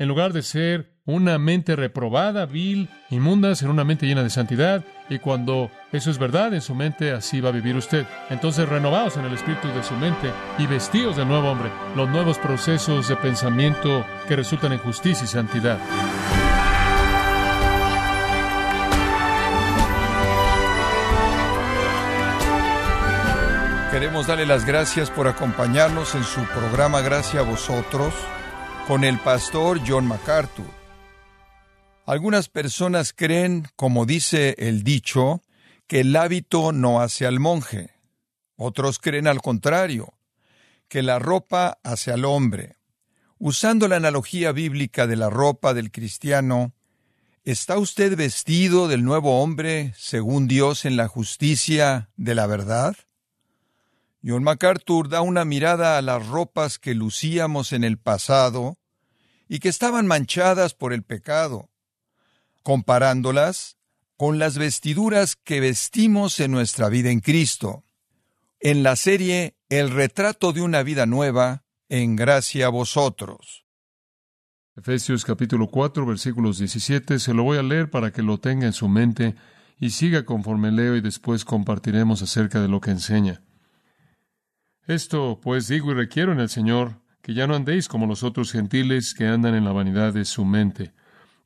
En 0.00 0.06
lugar 0.06 0.32
de 0.32 0.42
ser 0.42 0.92
una 1.06 1.38
mente 1.38 1.74
reprobada, 1.74 2.46
vil, 2.46 2.88
inmunda, 3.10 3.56
ser 3.56 3.68
una 3.68 3.82
mente 3.82 4.06
llena 4.06 4.22
de 4.22 4.30
santidad. 4.30 4.84
Y 5.08 5.18
cuando 5.18 5.72
eso 5.90 6.12
es 6.12 6.18
verdad 6.18 6.54
en 6.54 6.60
su 6.60 6.72
mente, 6.76 7.10
así 7.10 7.40
va 7.40 7.48
a 7.48 7.52
vivir 7.52 7.74
usted. 7.74 8.06
Entonces 8.30 8.68
renovaos 8.68 9.16
en 9.16 9.24
el 9.24 9.32
espíritu 9.32 9.66
de 9.68 9.82
su 9.82 9.94
mente 9.94 10.30
y 10.56 10.68
vestíos 10.68 11.16
del 11.16 11.26
nuevo 11.26 11.50
hombre, 11.50 11.70
los 11.96 12.08
nuevos 12.08 12.38
procesos 12.38 13.08
de 13.08 13.16
pensamiento 13.16 14.06
que 14.28 14.36
resultan 14.36 14.72
en 14.72 14.78
justicia 14.78 15.24
y 15.24 15.26
santidad. 15.26 15.78
Queremos 23.90 24.28
darle 24.28 24.46
las 24.46 24.64
gracias 24.64 25.10
por 25.10 25.26
acompañarnos 25.26 26.14
en 26.14 26.22
su 26.22 26.42
programa 26.44 27.00
Gracias 27.00 27.42
a 27.42 27.48
vosotros 27.48 28.14
con 28.88 29.04
el 29.04 29.18
pastor 29.18 29.82
John 29.86 30.06
MacArthur. 30.06 30.64
Algunas 32.06 32.48
personas 32.48 33.12
creen, 33.12 33.68
como 33.76 34.06
dice 34.06 34.54
el 34.56 34.82
dicho, 34.82 35.42
que 35.86 36.00
el 36.00 36.16
hábito 36.16 36.72
no 36.72 37.02
hace 37.02 37.26
al 37.26 37.38
monje. 37.38 37.90
Otros 38.56 38.98
creen 38.98 39.26
al 39.26 39.42
contrario, 39.42 40.14
que 40.88 41.02
la 41.02 41.18
ropa 41.18 41.78
hace 41.82 42.12
al 42.12 42.24
hombre. 42.24 42.76
Usando 43.38 43.88
la 43.88 43.96
analogía 43.96 44.52
bíblica 44.52 45.06
de 45.06 45.16
la 45.16 45.28
ropa 45.28 45.74
del 45.74 45.92
cristiano, 45.92 46.72
¿está 47.44 47.76
usted 47.76 48.16
vestido 48.16 48.88
del 48.88 49.04
nuevo 49.04 49.42
hombre 49.42 49.92
según 49.98 50.48
Dios 50.48 50.86
en 50.86 50.96
la 50.96 51.08
justicia 51.08 52.08
de 52.16 52.34
la 52.34 52.46
verdad? 52.46 52.96
John 54.28 54.44
MacArthur 54.44 55.08
da 55.08 55.22
una 55.22 55.46
mirada 55.46 55.96
a 55.96 56.02
las 56.02 56.26
ropas 56.26 56.78
que 56.78 56.94
lucíamos 56.94 57.72
en 57.72 57.82
el 57.82 57.96
pasado 57.96 58.76
y 59.48 59.58
que 59.58 59.70
estaban 59.70 60.06
manchadas 60.06 60.74
por 60.74 60.92
el 60.92 61.02
pecado, 61.02 61.70
comparándolas 62.62 63.78
con 64.18 64.38
las 64.38 64.58
vestiduras 64.58 65.34
que 65.34 65.60
vestimos 65.60 66.40
en 66.40 66.50
nuestra 66.50 66.90
vida 66.90 67.10
en 67.10 67.20
Cristo. 67.20 67.84
En 68.60 68.82
la 68.82 68.96
serie 68.96 69.56
El 69.70 69.90
retrato 69.90 70.52
de 70.52 70.60
una 70.60 70.82
vida 70.82 71.06
nueva, 71.06 71.64
en 71.88 72.14
gracia 72.14 72.66
a 72.66 72.68
vosotros. 72.68 73.64
Efesios 74.76 75.24
capítulo 75.24 75.68
4 75.68 76.04
versículos 76.04 76.58
17, 76.58 77.18
se 77.18 77.32
lo 77.32 77.44
voy 77.44 77.56
a 77.56 77.62
leer 77.62 77.88
para 77.88 78.12
que 78.12 78.20
lo 78.20 78.36
tenga 78.36 78.66
en 78.66 78.74
su 78.74 78.90
mente 78.90 79.36
y 79.80 79.88
siga 79.88 80.26
conforme 80.26 80.70
leo 80.70 80.96
y 80.96 81.00
después 81.00 81.46
compartiremos 81.46 82.20
acerca 82.20 82.60
de 82.60 82.68
lo 82.68 82.82
que 82.82 82.90
enseña. 82.90 83.40
Esto 84.88 85.38
pues 85.42 85.68
digo 85.68 85.90
y 85.92 85.94
requiero 85.94 86.32
en 86.32 86.40
el 86.40 86.48
Señor, 86.48 86.94
que 87.20 87.34
ya 87.34 87.46
no 87.46 87.54
andéis 87.54 87.88
como 87.88 88.06
los 88.06 88.22
otros 88.22 88.50
gentiles 88.50 89.12
que 89.12 89.26
andan 89.26 89.54
en 89.54 89.66
la 89.66 89.72
vanidad 89.72 90.14
de 90.14 90.24
su 90.24 90.46
mente, 90.46 90.92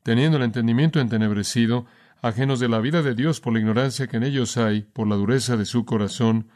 teniendo 0.01 0.37
el 0.37 0.43
entendimiento 0.43 1.01
entenebrecido, 1.01 1.85
ajenos 2.21 2.61
de 2.61 2.69
la 2.69 2.79
vida 2.79 3.01
de 3.01 3.15
Dios 3.15 3.41
por 3.41 3.51
la 3.51 3.59
ignorancia 3.59 4.07
que 4.07 4.15
en 4.15 4.23
ellos 4.23 4.55
hay, 4.55 4.83
por 4.83 5.09
la 5.09 5.17
dureza 5.17 5.57
de 5.57 5.65
su 5.65 5.83
corazón, 5.83 6.47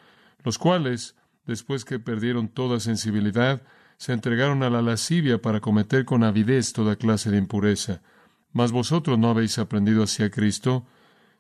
los 0.46 0.58
cuales, 0.58 1.18
después 1.46 1.84
que 1.84 2.00
perdieron 2.00 2.48
toda 2.48 2.80
sensibilidad, 2.80 3.64
se 3.98 4.14
entregaron 4.14 4.64
a 4.64 4.70
la 4.70 4.82
lascivia 4.82 5.42
para 5.42 5.60
cometer 5.60 6.06
con 6.06 6.24
avidez 6.24 6.72
toda 6.72 6.96
clase 6.96 7.30
de 7.30 7.38
impureza. 7.38 8.02
Mas 8.54 8.72
vosotros 8.72 9.20
no 9.20 9.30
habéis 9.30 9.60
aprendido 9.60 10.04
hacia 10.04 10.30
Cristo, 10.30 10.86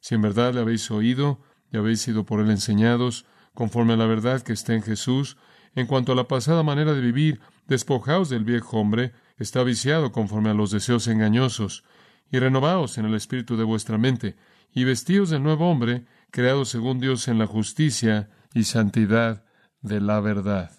si 0.02 0.16
en 0.16 0.23
verdad 0.23 0.53
le 0.53 0.59
habéis 0.59 0.92
oído 0.92 1.40
y 1.72 1.78
habéis 1.78 2.02
sido 2.02 2.25
por 2.25 2.42
él 2.42 2.52
enseñados, 2.52 3.25
conforme 3.58 3.94
a 3.94 3.97
la 3.97 4.05
verdad 4.05 4.44
que 4.44 4.53
está 4.53 4.75
en 4.75 4.83
Jesús, 4.83 5.36
en 5.73 5.88
cuanto 5.88 6.11
a 6.11 6.16
la 6.16 6.27
pasada 6.27 6.61
manera 6.61 6.94
de 6.94 7.02
vivir, 7.02 7.41
despojaos 7.66 8.30
del 8.30 8.44
viejo 8.44 8.77
hombre, 8.77 9.13
está 9.39 9.63
viciado 9.63 10.11
conforme 10.11 10.52
a 10.52 10.53
los 10.53 10.69
deseos 10.69 11.08
engañosos, 11.08 11.83
y 12.31 12.38
renovaos 12.38 13.00
en 13.00 13.05
el 13.05 13.16
espíritu 13.16 13.58
de 13.58 13.63
vuestra 13.63 13.97
mente, 13.97 14.35
y 14.75 14.83
vestíos 14.83 15.31
del 15.31 15.41
nuevo 15.41 15.72
hombre, 15.72 16.05
creado 16.30 16.66
según 16.66 17.00
Dios 17.00 17.28
en 17.28 17.39
la 17.39 17.47
justicia 17.47 18.29
y 18.53 18.66
santidad 18.66 19.44
de 19.81 20.01
la 20.01 20.19
verdad. 20.19 20.69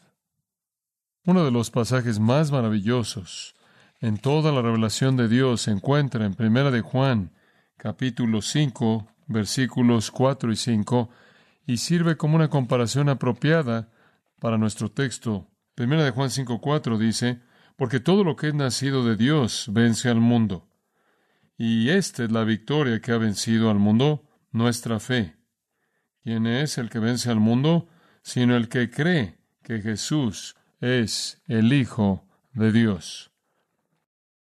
Uno 1.25 1.45
de 1.45 1.51
los 1.51 1.73
pasajes 1.73 2.21
más 2.21 2.53
maravillosos 2.53 3.57
en 3.99 4.19
toda 4.19 4.53
la 4.53 4.63
revelación 4.63 5.17
de 5.17 5.27
Dios 5.27 5.63
se 5.63 5.73
encuentra 5.73 6.25
en 6.25 6.35
Primera 6.35 6.71
de 6.71 6.83
Juan, 6.83 7.33
capítulo 7.77 8.41
5, 8.41 9.09
versículos 9.27 10.13
4 10.13 10.53
y 10.53 10.57
5, 10.57 11.11
y 11.69 11.77
sirve 11.77 12.17
como 12.17 12.35
una 12.35 12.49
comparación 12.49 13.11
apropiada 13.11 13.91
para 14.41 14.57
nuestro 14.57 14.91
texto. 14.91 15.51
Primera 15.75 16.03
de 16.03 16.13
Juan 16.13 16.31
5:4 16.31 16.97
dice, 16.97 17.43
porque 17.77 18.01
todo 18.01 18.25
lo 18.25 18.37
que 18.37 18.49
es 18.49 18.55
nacido 18.55 19.05
de 19.05 19.17
Dios 19.17 19.67
vence 19.71 20.09
al 20.09 20.19
mundo. 20.19 20.67
Y 21.59 21.91
esta 21.91 22.25
es 22.25 22.33
la 22.33 22.45
victoria 22.45 23.01
que 23.01 23.13
ha 23.13 23.19
vencido 23.19 23.71
al 23.71 23.79
mundo, 23.79 24.25
nuestra 24.51 24.99
fe. 24.99 25.37
¿Quién 26.23 26.47
es 26.47 26.79
el 26.79 26.89
que 26.89 27.01
vence 27.01 27.31
al 27.31 27.39
mundo? 27.39 27.87
Sino 28.23 28.57
el 28.57 28.71
que 28.71 28.91
cree 28.91 29.37
que 29.63 29.83
Jesús 29.83 30.57
es 30.81 31.43
el 31.49 31.75
Hijo 31.75 32.27
de 32.55 32.73
Dios. 32.73 33.31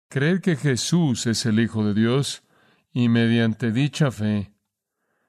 Creer 0.08 0.40
que 0.40 0.56
Jesús 0.56 1.26
es 1.26 1.44
el 1.44 1.60
Hijo 1.60 1.84
de 1.84 1.92
Dios 1.92 2.44
y 2.94 3.10
mediante 3.10 3.72
dicha 3.72 4.10
fe 4.10 4.54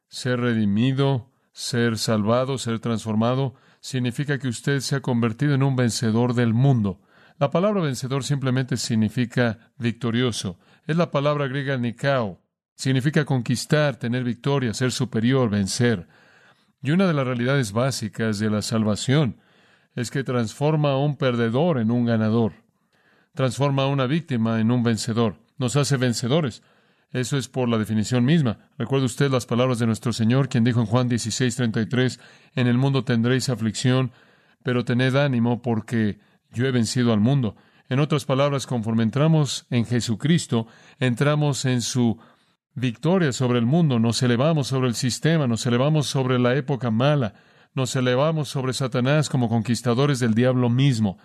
ser 0.07 0.39
redimido, 0.39 1.30
ser 1.51 1.97
salvado, 1.97 2.57
ser 2.57 2.79
transformado, 2.79 3.55
significa 3.79 4.39
que 4.39 4.47
usted 4.47 4.79
se 4.79 4.95
ha 4.95 5.01
convertido 5.01 5.53
en 5.53 5.63
un 5.63 5.75
vencedor 5.75 6.33
del 6.33 6.53
mundo. 6.53 7.01
La 7.39 7.49
palabra 7.49 7.81
vencedor 7.81 8.23
simplemente 8.23 8.77
significa 8.77 9.71
victorioso. 9.77 10.59
Es 10.85 10.95
la 10.95 11.11
palabra 11.11 11.47
griega 11.47 11.77
nikao. 11.77 12.39
Significa 12.75 13.25
conquistar, 13.25 13.95
tener 13.97 14.23
victoria, 14.23 14.73
ser 14.73 14.91
superior, 14.91 15.49
vencer. 15.49 16.07
Y 16.83 16.91
una 16.91 17.07
de 17.07 17.13
las 17.13 17.25
realidades 17.25 17.71
básicas 17.71 18.39
de 18.39 18.49
la 18.49 18.61
salvación 18.61 19.37
es 19.95 20.09
que 20.09 20.23
transforma 20.23 20.91
a 20.91 20.97
un 20.97 21.17
perdedor 21.17 21.79
en 21.79 21.91
un 21.91 22.05
ganador. 22.05 22.53
Transforma 23.33 23.83
a 23.83 23.87
una 23.87 24.07
víctima 24.07 24.59
en 24.59 24.71
un 24.71 24.83
vencedor. 24.83 25.37
Nos 25.57 25.75
hace 25.75 25.97
vencedores. 25.97 26.63
Eso 27.11 27.37
es 27.37 27.49
por 27.49 27.67
la 27.67 27.77
definición 27.77 28.23
misma. 28.23 28.57
Recuerde 28.77 29.05
usted 29.05 29.29
las 29.29 29.45
palabras 29.45 29.79
de 29.79 29.85
nuestro 29.85 30.13
Señor, 30.13 30.47
quien 30.47 30.63
dijo 30.63 30.79
en 30.79 30.85
Juan 30.85 31.09
16, 31.09 31.55
33, 31.55 32.19
En 32.55 32.67
el 32.67 32.77
mundo 32.77 33.03
tendréis 33.03 33.49
aflicción, 33.49 34.11
pero 34.63 34.85
tened 34.85 35.15
ánimo 35.15 35.61
porque 35.61 36.19
yo 36.51 36.65
he 36.65 36.71
vencido 36.71 37.11
al 37.11 37.19
mundo. 37.19 37.55
En 37.89 37.99
otras 37.99 38.23
palabras, 38.23 38.65
conforme 38.65 39.03
entramos 39.03 39.65
en 39.69 39.85
Jesucristo, 39.85 40.67
entramos 40.99 41.65
en 41.65 41.81
su 41.81 42.17
victoria 42.73 43.33
sobre 43.33 43.59
el 43.59 43.65
mundo, 43.65 43.99
nos 43.99 44.23
elevamos 44.23 44.67
sobre 44.67 44.87
el 44.87 44.95
sistema, 44.95 45.47
nos 45.47 45.65
elevamos 45.65 46.07
sobre 46.07 46.39
la 46.39 46.55
época 46.55 46.89
mala, 46.89 47.33
nos 47.73 47.93
elevamos 47.97 48.47
sobre 48.47 48.71
Satanás 48.71 49.27
como 49.27 49.49
conquistadores 49.49 50.19
del 50.19 50.33
diablo 50.33 50.69
mismo, 50.69 51.17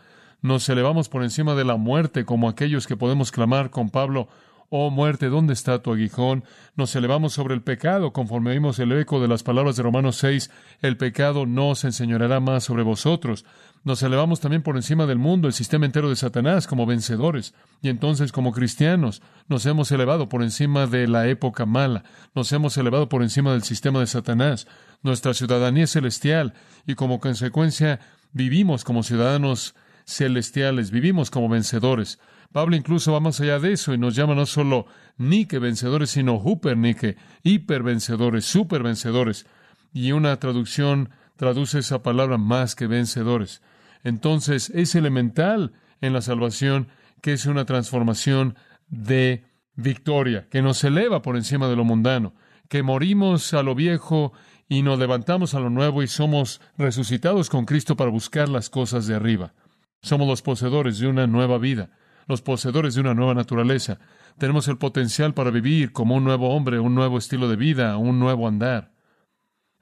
nos 0.42 0.68
elevamos 0.68 1.08
por 1.08 1.22
encima 1.22 1.54
de 1.54 1.64
la 1.64 1.76
muerte 1.76 2.24
como 2.24 2.48
aquellos 2.48 2.88
que 2.88 2.96
podemos 2.96 3.30
clamar 3.30 3.70
con 3.70 3.90
Pablo, 3.90 4.28
Oh 4.68 4.90
muerte, 4.90 5.28
¿dónde 5.28 5.52
está 5.52 5.80
tu 5.80 5.92
aguijón? 5.92 6.42
Nos 6.74 6.96
elevamos 6.96 7.32
sobre 7.32 7.54
el 7.54 7.62
pecado, 7.62 8.12
conforme 8.12 8.50
oímos 8.50 8.80
el 8.80 8.90
eco 8.90 9.20
de 9.20 9.28
las 9.28 9.44
palabras 9.44 9.76
de 9.76 9.84
Romanos 9.84 10.16
6, 10.16 10.50
el 10.82 10.96
pecado 10.96 11.46
no 11.46 11.76
se 11.76 11.86
enseñoreará 11.86 12.40
más 12.40 12.64
sobre 12.64 12.82
vosotros. 12.82 13.44
Nos 13.84 14.02
elevamos 14.02 14.40
también 14.40 14.62
por 14.62 14.74
encima 14.74 15.06
del 15.06 15.18
mundo, 15.18 15.46
el 15.46 15.54
sistema 15.54 15.86
entero 15.86 16.08
de 16.08 16.16
Satanás, 16.16 16.66
como 16.66 16.84
vencedores. 16.84 17.54
Y 17.80 17.90
entonces, 17.90 18.32
como 18.32 18.50
cristianos, 18.50 19.22
nos 19.46 19.64
hemos 19.66 19.92
elevado 19.92 20.28
por 20.28 20.42
encima 20.42 20.88
de 20.88 21.06
la 21.06 21.28
época 21.28 21.64
mala, 21.64 22.02
nos 22.34 22.50
hemos 22.50 22.76
elevado 22.76 23.08
por 23.08 23.22
encima 23.22 23.52
del 23.52 23.62
sistema 23.62 24.00
de 24.00 24.08
Satanás. 24.08 24.66
Nuestra 25.02 25.32
ciudadanía 25.32 25.84
es 25.84 25.92
celestial 25.92 26.54
y 26.88 26.96
como 26.96 27.20
consecuencia 27.20 28.00
vivimos 28.32 28.82
como 28.82 29.04
ciudadanos 29.04 29.76
celestiales, 30.04 30.90
vivimos 30.90 31.30
como 31.30 31.48
vencedores. 31.48 32.18
Pablo 32.52 32.76
incluso 32.76 33.12
va 33.12 33.20
más 33.20 33.40
allá 33.40 33.58
de 33.58 33.72
eso 33.72 33.92
y 33.94 33.98
nos 33.98 34.14
llama 34.14 34.34
no 34.34 34.46
solo 34.46 34.86
Nike 35.18 35.58
vencedores, 35.58 36.10
sino 36.10 36.42
Nike, 36.76 37.16
hiper 37.42 37.82
vencedores, 37.82 38.44
super 38.44 38.82
vencedores. 38.82 39.46
Y 39.92 40.12
una 40.12 40.36
traducción 40.38 41.10
traduce 41.36 41.78
esa 41.78 42.02
palabra 42.02 42.38
más 42.38 42.74
que 42.74 42.86
vencedores. 42.86 43.62
Entonces 44.04 44.70
es 44.70 44.94
elemental 44.94 45.72
en 46.00 46.12
la 46.12 46.22
salvación 46.22 46.88
que 47.22 47.32
es 47.32 47.46
una 47.46 47.64
transformación 47.64 48.56
de 48.88 49.44
victoria, 49.74 50.46
que 50.50 50.62
nos 50.62 50.82
eleva 50.84 51.22
por 51.22 51.36
encima 51.36 51.68
de 51.68 51.76
lo 51.76 51.84
mundano, 51.84 52.34
que 52.68 52.82
morimos 52.82 53.52
a 53.54 53.62
lo 53.62 53.74
viejo 53.74 54.32
y 54.68 54.82
nos 54.82 54.98
levantamos 54.98 55.54
a 55.54 55.60
lo 55.60 55.70
nuevo 55.70 56.02
y 56.02 56.08
somos 56.08 56.60
resucitados 56.76 57.50
con 57.50 57.64
Cristo 57.64 57.96
para 57.96 58.10
buscar 58.10 58.48
las 58.48 58.70
cosas 58.70 59.06
de 59.06 59.14
arriba. 59.14 59.54
Somos 60.02 60.26
los 60.28 60.42
poseedores 60.42 60.98
de 60.98 61.08
una 61.08 61.26
nueva 61.26 61.58
vida 61.58 61.90
los 62.26 62.42
poseedores 62.42 62.94
de 62.94 63.00
una 63.00 63.14
nueva 63.14 63.34
naturaleza. 63.34 63.98
Tenemos 64.38 64.68
el 64.68 64.78
potencial 64.78 65.34
para 65.34 65.50
vivir 65.50 65.92
como 65.92 66.16
un 66.16 66.24
nuevo 66.24 66.54
hombre, 66.54 66.78
un 66.78 66.94
nuevo 66.94 67.18
estilo 67.18 67.48
de 67.48 67.56
vida, 67.56 67.96
un 67.96 68.18
nuevo 68.18 68.48
andar. 68.48 68.92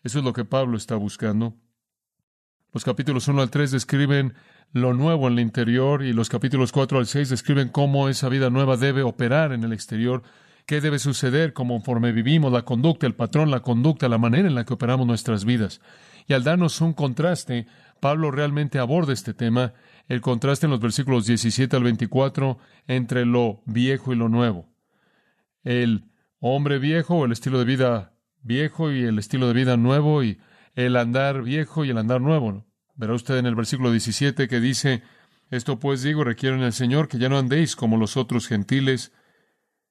Eso 0.03 0.19
es 0.19 0.25
lo 0.25 0.33
que 0.33 0.45
Pablo 0.45 0.77
está 0.77 0.97
buscando. 0.97 1.55
Los 2.73 2.85
capítulos 2.85 3.29
1 3.29 3.41
al 3.41 3.51
3 3.51 3.71
describen 3.71 4.35
lo 4.73 4.93
nuevo 4.93 5.29
en 5.29 5.35
el 5.35 5.41
interior 5.41 6.03
y 6.03 6.13
los 6.13 6.29
capítulos 6.29 6.73
4 6.73 6.99
al 6.99 7.07
6 7.07 7.31
describen 7.31 7.69
cómo 7.69 8.09
esa 8.09 8.29
vida 8.29 8.51
nueva 8.51 8.77
debe 8.77 9.03
operar 9.03 9.53
en 9.53 9.63
el 9.63 9.73
exterior, 9.73 10.23
qué 10.67 10.81
debe 10.81 10.99
suceder 10.99 11.53
conforme 11.53 12.13
vivimos, 12.13 12.53
la 12.53 12.65
conducta, 12.65 13.07
el 13.07 13.15
patrón, 13.15 13.51
la 13.51 13.61
conducta, 13.61 14.09
la 14.09 14.19
manera 14.19 14.49
en 14.49 14.57
la 14.57 14.65
que 14.65 14.75
operamos 14.75 15.07
nuestras 15.07 15.45
vidas. 15.45 15.81
Y 16.27 16.33
al 16.33 16.43
darnos 16.43 16.81
un 16.81 16.93
contraste, 16.93 17.67
Pablo 18.01 18.31
realmente 18.31 18.79
aborda 18.79 19.13
este 19.13 19.35
tema, 19.35 19.73
el 20.09 20.21
contraste 20.21 20.67
en 20.67 20.71
los 20.71 20.81
versículos 20.81 21.27
17 21.27 21.77
al 21.77 21.83
24 21.83 22.59
entre 22.87 23.25
lo 23.25 23.63
viejo 23.67 24.13
y 24.13 24.17
lo 24.17 24.29
nuevo. 24.29 24.69
El 25.63 26.11
hombre 26.41 26.79
viejo 26.79 27.25
el 27.25 27.33
estilo 27.33 27.59
de 27.59 27.65
vida 27.65 28.15
viejo 28.43 28.93
y 28.93 29.03
el 29.05 29.19
estilo 29.19 29.49
de 29.49 29.55
vida 29.55 29.77
nuevo 29.77 30.23
y 30.23 30.39
el 30.75 30.97
andar 30.97 31.43
viejo 31.43 31.85
y 31.85 31.91
el 31.91 31.99
andar 31.99 32.21
nuevo. 32.21 32.67
Verá 32.95 33.15
usted 33.15 33.39
en 33.39 33.47
el 33.47 33.55
versículo 33.55 33.91
17 33.91 34.47
que 34.47 34.61
dice, 34.61 35.03
esto 35.51 35.79
pues 35.79 36.03
digo, 36.03 36.23
requieren 36.23 36.61
el 36.61 36.73
Señor 36.73 37.09
que 37.09 37.19
ya 37.19 37.29
no 37.29 37.39
andéis 37.39 37.75
como 37.75 37.97
los 37.97 38.17
otros 38.17 38.47
gentiles. 38.47 39.13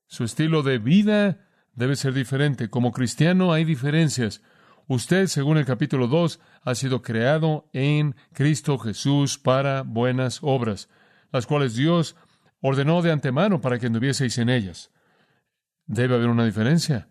Su 0.08 0.24
estilo 0.24 0.64
de 0.64 0.78
vida 0.78 1.48
debe 1.74 1.96
ser 1.96 2.14
diferente. 2.14 2.70
Como 2.70 2.92
cristiano 2.92 3.52
hay 3.52 3.66
diferencias. 3.66 4.42
Usted, 4.88 5.28
según 5.28 5.58
el 5.58 5.66
capítulo 5.66 6.08
2, 6.08 6.40
ha 6.64 6.76
sido 6.76 7.02
creado 7.02 7.70
en 7.74 8.16
Cristo 8.34 8.78
Jesús 8.78 9.38
para 9.38 9.84
buenas 9.84 10.40
obras, 10.42 10.90
las 11.32 11.46
cuales 11.46 11.76
Dios 11.76 12.16
ordenó 12.62 13.02
de 13.02 13.12
antemano 13.12 13.62
para 13.62 13.80
que 13.80 13.88
anduvieseis 13.88 14.38
en 14.38 14.50
ellas. 14.50 14.92
Debe 15.86 16.16
haber 16.16 16.30
una 16.30 16.46
diferencia 16.46 17.10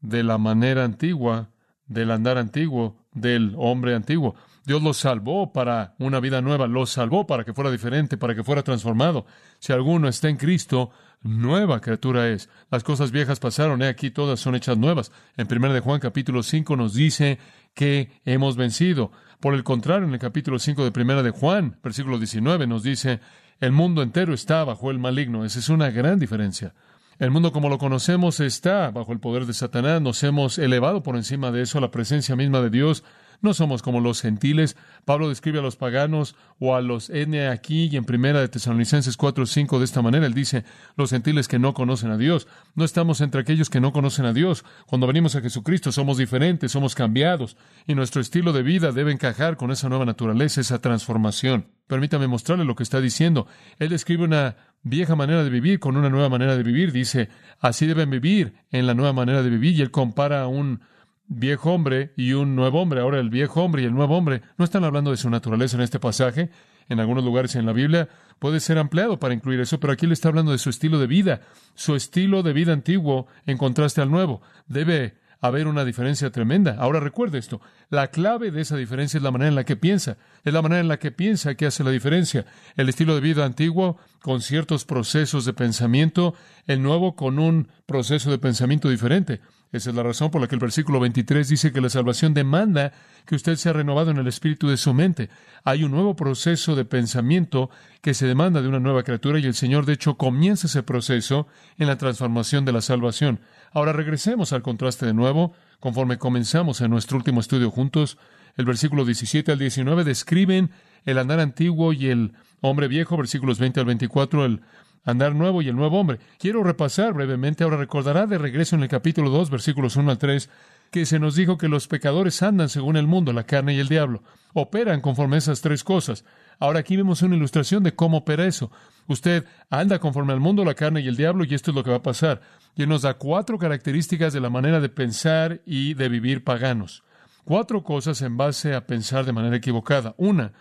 de 0.00 0.22
la 0.22 0.38
manera 0.38 0.84
antigua, 0.84 1.50
del 1.86 2.10
andar 2.10 2.38
antiguo, 2.38 2.96
del 3.12 3.54
hombre 3.56 3.94
antiguo. 3.94 4.34
Dios 4.66 4.82
lo 4.82 4.92
salvó 4.94 5.52
para 5.52 5.94
una 6.00 6.18
vida 6.18 6.42
nueva, 6.42 6.66
lo 6.66 6.86
salvó 6.86 7.24
para 7.24 7.44
que 7.44 7.54
fuera 7.54 7.70
diferente, 7.70 8.16
para 8.16 8.34
que 8.34 8.42
fuera 8.42 8.64
transformado. 8.64 9.24
Si 9.60 9.72
alguno 9.72 10.08
está 10.08 10.28
en 10.28 10.36
Cristo, 10.36 10.90
nueva 11.22 11.80
criatura 11.80 12.28
es. 12.28 12.50
Las 12.68 12.82
cosas 12.82 13.12
viejas 13.12 13.38
pasaron, 13.38 13.80
he 13.82 13.86
aquí 13.86 14.10
todas 14.10 14.40
son 14.40 14.56
hechas 14.56 14.76
nuevas. 14.76 15.12
En 15.36 15.46
1 15.48 15.72
de 15.72 15.78
Juan 15.78 16.00
capítulo 16.00 16.42
5 16.42 16.74
nos 16.74 16.94
dice 16.94 17.38
que 17.74 18.10
hemos 18.24 18.56
vencido. 18.56 19.12
Por 19.38 19.54
el 19.54 19.62
contrario, 19.62 20.08
en 20.08 20.14
el 20.14 20.18
capítulo 20.18 20.58
5 20.58 20.90
de 20.90 21.00
1 21.00 21.22
de 21.22 21.30
Juan, 21.30 21.78
versículo 21.80 22.18
19, 22.18 22.66
nos 22.66 22.82
dice, 22.82 23.20
el 23.60 23.70
mundo 23.70 24.02
entero 24.02 24.34
está 24.34 24.64
bajo 24.64 24.90
el 24.90 24.98
maligno. 24.98 25.44
Esa 25.44 25.60
es 25.60 25.68
una 25.68 25.90
gran 25.90 26.18
diferencia. 26.18 26.74
El 27.20 27.30
mundo 27.30 27.52
como 27.52 27.68
lo 27.68 27.78
conocemos 27.78 28.40
está 28.40 28.90
bajo 28.90 29.12
el 29.12 29.20
poder 29.20 29.46
de 29.46 29.54
Satanás. 29.54 30.02
Nos 30.02 30.24
hemos 30.24 30.58
elevado 30.58 31.04
por 31.04 31.14
encima 31.14 31.52
de 31.52 31.62
eso 31.62 31.78
a 31.78 31.80
la 31.82 31.92
presencia 31.92 32.34
misma 32.34 32.60
de 32.60 32.70
Dios. 32.70 33.04
No 33.40 33.54
somos 33.54 33.82
como 33.82 34.00
los 34.00 34.20
gentiles. 34.20 34.76
Pablo 35.04 35.28
describe 35.28 35.58
a 35.58 35.62
los 35.62 35.76
paganos 35.76 36.36
o 36.58 36.74
a 36.74 36.80
los 36.80 37.10
etnia 37.10 37.52
aquí 37.52 37.88
y 37.90 37.96
en 37.96 38.04
primera 38.04 38.40
de 38.40 38.48
Tesalonicenses 38.48 39.16
4 39.16 39.46
5 39.46 39.78
de 39.78 39.84
esta 39.84 40.02
manera. 40.02 40.26
Él 40.26 40.34
dice, 40.34 40.64
los 40.96 41.10
gentiles 41.10 41.48
que 41.48 41.58
no 41.58 41.74
conocen 41.74 42.10
a 42.10 42.16
Dios. 42.16 42.48
No 42.74 42.84
estamos 42.84 43.20
entre 43.20 43.40
aquellos 43.40 43.70
que 43.70 43.80
no 43.80 43.92
conocen 43.92 44.26
a 44.26 44.32
Dios. 44.32 44.64
Cuando 44.86 45.06
venimos 45.06 45.36
a 45.36 45.40
Jesucristo 45.40 45.92
somos 45.92 46.18
diferentes, 46.18 46.72
somos 46.72 46.94
cambiados 46.94 47.56
y 47.86 47.94
nuestro 47.94 48.20
estilo 48.20 48.52
de 48.52 48.62
vida 48.62 48.92
debe 48.92 49.12
encajar 49.12 49.56
con 49.56 49.70
esa 49.70 49.88
nueva 49.88 50.04
naturaleza, 50.04 50.60
esa 50.60 50.80
transformación. 50.80 51.66
Permítame 51.86 52.26
mostrarle 52.26 52.64
lo 52.64 52.74
que 52.74 52.82
está 52.82 53.00
diciendo. 53.00 53.46
Él 53.78 53.90
describe 53.90 54.24
una 54.24 54.56
vieja 54.82 55.14
manera 55.14 55.44
de 55.44 55.50
vivir 55.50 55.78
con 55.78 55.96
una 55.96 56.10
nueva 56.10 56.28
manera 56.28 56.56
de 56.56 56.62
vivir. 56.62 56.92
Dice, 56.92 57.28
así 57.60 57.86
deben 57.86 58.10
vivir 58.10 58.54
en 58.70 58.86
la 58.86 58.94
nueva 58.94 59.12
manera 59.12 59.42
de 59.42 59.50
vivir. 59.50 59.76
Y 59.76 59.82
él 59.82 59.90
compara 59.90 60.42
a 60.42 60.48
un 60.48 60.80
viejo 61.28 61.72
hombre 61.72 62.12
y 62.16 62.32
un 62.32 62.54
nuevo 62.54 62.80
hombre. 62.80 63.00
Ahora 63.00 63.20
el 63.20 63.30
viejo 63.30 63.62
hombre 63.62 63.82
y 63.82 63.86
el 63.86 63.94
nuevo 63.94 64.16
hombre 64.16 64.42
no 64.56 64.64
están 64.64 64.84
hablando 64.84 65.10
de 65.10 65.16
su 65.16 65.30
naturaleza 65.30 65.76
en 65.76 65.82
este 65.82 66.00
pasaje. 66.00 66.50
En 66.88 67.00
algunos 67.00 67.24
lugares 67.24 67.56
en 67.56 67.66
la 67.66 67.72
Biblia 67.72 68.08
puede 68.38 68.60
ser 68.60 68.78
ampliado 68.78 69.18
para 69.18 69.34
incluir 69.34 69.60
eso, 69.60 69.80
pero 69.80 69.92
aquí 69.92 70.06
le 70.06 70.14
está 70.14 70.28
hablando 70.28 70.52
de 70.52 70.58
su 70.58 70.70
estilo 70.70 70.98
de 70.98 71.06
vida, 71.06 71.40
su 71.74 71.96
estilo 71.96 72.42
de 72.42 72.52
vida 72.52 72.72
antiguo 72.72 73.26
en 73.46 73.58
contraste 73.58 74.00
al 74.00 74.10
nuevo. 74.10 74.40
Debe 74.68 75.18
haber 75.40 75.66
una 75.66 75.84
diferencia 75.84 76.30
tremenda. 76.30 76.76
Ahora 76.78 77.00
recuerde 77.00 77.38
esto, 77.38 77.60
la 77.90 78.08
clave 78.08 78.50
de 78.50 78.62
esa 78.62 78.76
diferencia 78.76 79.18
es 79.18 79.22
la 79.22 79.30
manera 79.30 79.48
en 79.48 79.54
la 79.54 79.64
que 79.64 79.76
piensa, 79.76 80.16
es 80.44 80.52
la 80.52 80.62
manera 80.62 80.80
en 80.80 80.88
la 80.88 80.98
que 80.98 81.10
piensa 81.10 81.54
que 81.54 81.66
hace 81.66 81.84
la 81.84 81.90
diferencia. 81.90 82.46
El 82.76 82.88
estilo 82.88 83.14
de 83.14 83.20
vida 83.20 83.44
antiguo 83.44 83.98
con 84.20 84.40
ciertos 84.40 84.84
procesos 84.84 85.44
de 85.44 85.52
pensamiento, 85.52 86.34
el 86.66 86.82
nuevo 86.82 87.16
con 87.16 87.38
un 87.38 87.68
proceso 87.86 88.30
de 88.30 88.38
pensamiento 88.38 88.88
diferente. 88.88 89.40
Esa 89.72 89.90
es 89.90 89.96
la 89.96 90.04
razón 90.04 90.30
por 90.30 90.40
la 90.40 90.46
que 90.46 90.54
el 90.54 90.60
versículo 90.60 91.00
23 91.00 91.48
dice 91.48 91.72
que 91.72 91.80
la 91.80 91.90
salvación 91.90 92.34
demanda 92.34 92.92
que 93.24 93.34
usted 93.34 93.56
sea 93.56 93.72
renovado 93.72 94.12
en 94.12 94.18
el 94.18 94.28
espíritu 94.28 94.68
de 94.68 94.76
su 94.76 94.94
mente. 94.94 95.28
Hay 95.64 95.82
un 95.82 95.90
nuevo 95.90 96.14
proceso 96.14 96.76
de 96.76 96.84
pensamiento 96.84 97.68
que 98.00 98.14
se 98.14 98.26
demanda 98.26 98.62
de 98.62 98.68
una 98.68 98.78
nueva 98.78 99.02
criatura 99.02 99.40
y 99.40 99.44
el 99.44 99.54
Señor 99.54 99.84
de 99.84 99.94
hecho 99.94 100.16
comienza 100.16 100.68
ese 100.68 100.84
proceso 100.84 101.48
en 101.78 101.88
la 101.88 101.98
transformación 101.98 102.64
de 102.64 102.72
la 102.72 102.80
salvación. 102.80 103.40
Ahora 103.72 103.92
regresemos 103.92 104.52
al 104.52 104.62
contraste 104.62 105.04
de 105.04 105.14
nuevo, 105.14 105.52
conforme 105.80 106.16
comenzamos 106.16 106.80
en 106.80 106.90
nuestro 106.90 107.18
último 107.18 107.40
estudio 107.40 107.70
juntos. 107.70 108.18
El 108.56 108.64
versículo 108.64 109.04
17 109.04 109.52
al 109.52 109.58
19 109.58 110.04
describen 110.04 110.70
el 111.04 111.18
andar 111.18 111.40
antiguo 111.40 111.92
y 111.92 112.06
el 112.08 112.32
hombre 112.60 112.88
viejo, 112.88 113.16
versículos 113.16 113.58
20 113.58 113.80
al 113.80 113.86
24, 113.86 114.44
el 114.44 114.60
andar 115.06 115.34
nuevo 115.34 115.62
y 115.62 115.68
el 115.68 115.76
nuevo 115.76 115.98
hombre. 115.98 116.18
Quiero 116.38 116.62
repasar 116.62 117.14
brevemente, 117.14 117.64
ahora 117.64 117.78
recordará 117.78 118.26
de 118.26 118.36
regreso 118.36 118.76
en 118.76 118.82
el 118.82 118.88
capítulo 118.88 119.30
2, 119.30 119.48
versículos 119.48 119.96
1 119.96 120.10
al 120.10 120.18
3, 120.18 120.50
que 120.90 121.06
se 121.06 121.18
nos 121.18 121.34
dijo 121.34 121.56
que 121.56 121.68
los 121.68 121.88
pecadores 121.88 122.42
andan 122.42 122.68
según 122.68 122.96
el 122.96 123.06
mundo, 123.06 123.32
la 123.32 123.44
carne 123.44 123.74
y 123.74 123.78
el 123.78 123.88
diablo. 123.88 124.22
Operan 124.52 125.00
conforme 125.00 125.36
a 125.36 125.38
esas 125.38 125.60
tres 125.60 125.84
cosas. 125.84 126.24
Ahora 126.58 126.80
aquí 126.80 126.96
vemos 126.96 127.22
una 127.22 127.36
ilustración 127.36 127.82
de 127.82 127.94
cómo 127.94 128.18
opera 128.18 128.46
eso. 128.46 128.70
Usted 129.06 129.44
anda 129.70 129.98
conforme 129.98 130.32
al 130.32 130.40
mundo, 130.40 130.64
la 130.64 130.74
carne 130.74 131.00
y 131.00 131.08
el 131.08 131.16
diablo, 131.16 131.44
y 131.44 131.54
esto 131.54 131.70
es 131.70 131.74
lo 131.74 131.84
que 131.84 131.90
va 131.90 131.96
a 131.96 132.02
pasar. 132.02 132.40
Y 132.74 132.86
nos 132.86 133.02
da 133.02 133.14
cuatro 133.14 133.58
características 133.58 134.32
de 134.32 134.40
la 134.40 134.50
manera 134.50 134.80
de 134.80 134.88
pensar 134.88 135.60
y 135.66 135.94
de 135.94 136.08
vivir 136.08 136.44
paganos. 136.44 137.04
Cuatro 137.44 137.84
cosas 137.84 138.22
en 138.22 138.36
base 138.36 138.74
a 138.74 138.86
pensar 138.86 139.24
de 139.24 139.32
manera 139.32 139.56
equivocada. 139.56 140.14
Una 140.16 140.52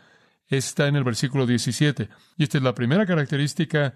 está 0.48 0.88
en 0.88 0.96
el 0.96 1.04
versículo 1.04 1.46
17. 1.46 2.10
Y 2.38 2.44
esta 2.44 2.58
es 2.58 2.64
la 2.64 2.76
primera 2.76 3.06
característica 3.06 3.96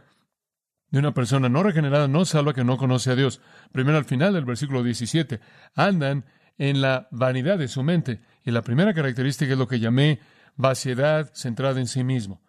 de 0.92 1.00
una 1.00 1.14
persona 1.14 1.50
no 1.50 1.64
regenerada, 1.64 2.08
no 2.08 2.26
salva, 2.26 2.54
que 2.54 2.64
no 2.64 2.78
conoce 2.78 3.12
a 3.12 3.16
Dios. 3.16 3.42
Primero 3.72 3.98
al 3.98 4.06
final 4.06 4.34
del 4.34 4.46
versículo 4.46 4.84
17. 4.84 5.40
Andan 5.76 6.26
en 6.58 6.82
la 6.82 7.08
vanidad 7.12 7.58
de 7.58 7.68
su 7.68 7.84
mente. 7.84 8.22
Y 8.44 8.52
la 8.52 8.64
primera 8.64 8.94
característica 8.94 9.52
es 9.52 9.58
lo 9.58 9.68
que 9.68 9.80
llamé 9.80 10.20
vaciedad 10.56 11.32
centrada 11.34 11.80
en 11.80 11.88
sí 11.88 12.04
mismo. 12.04 12.42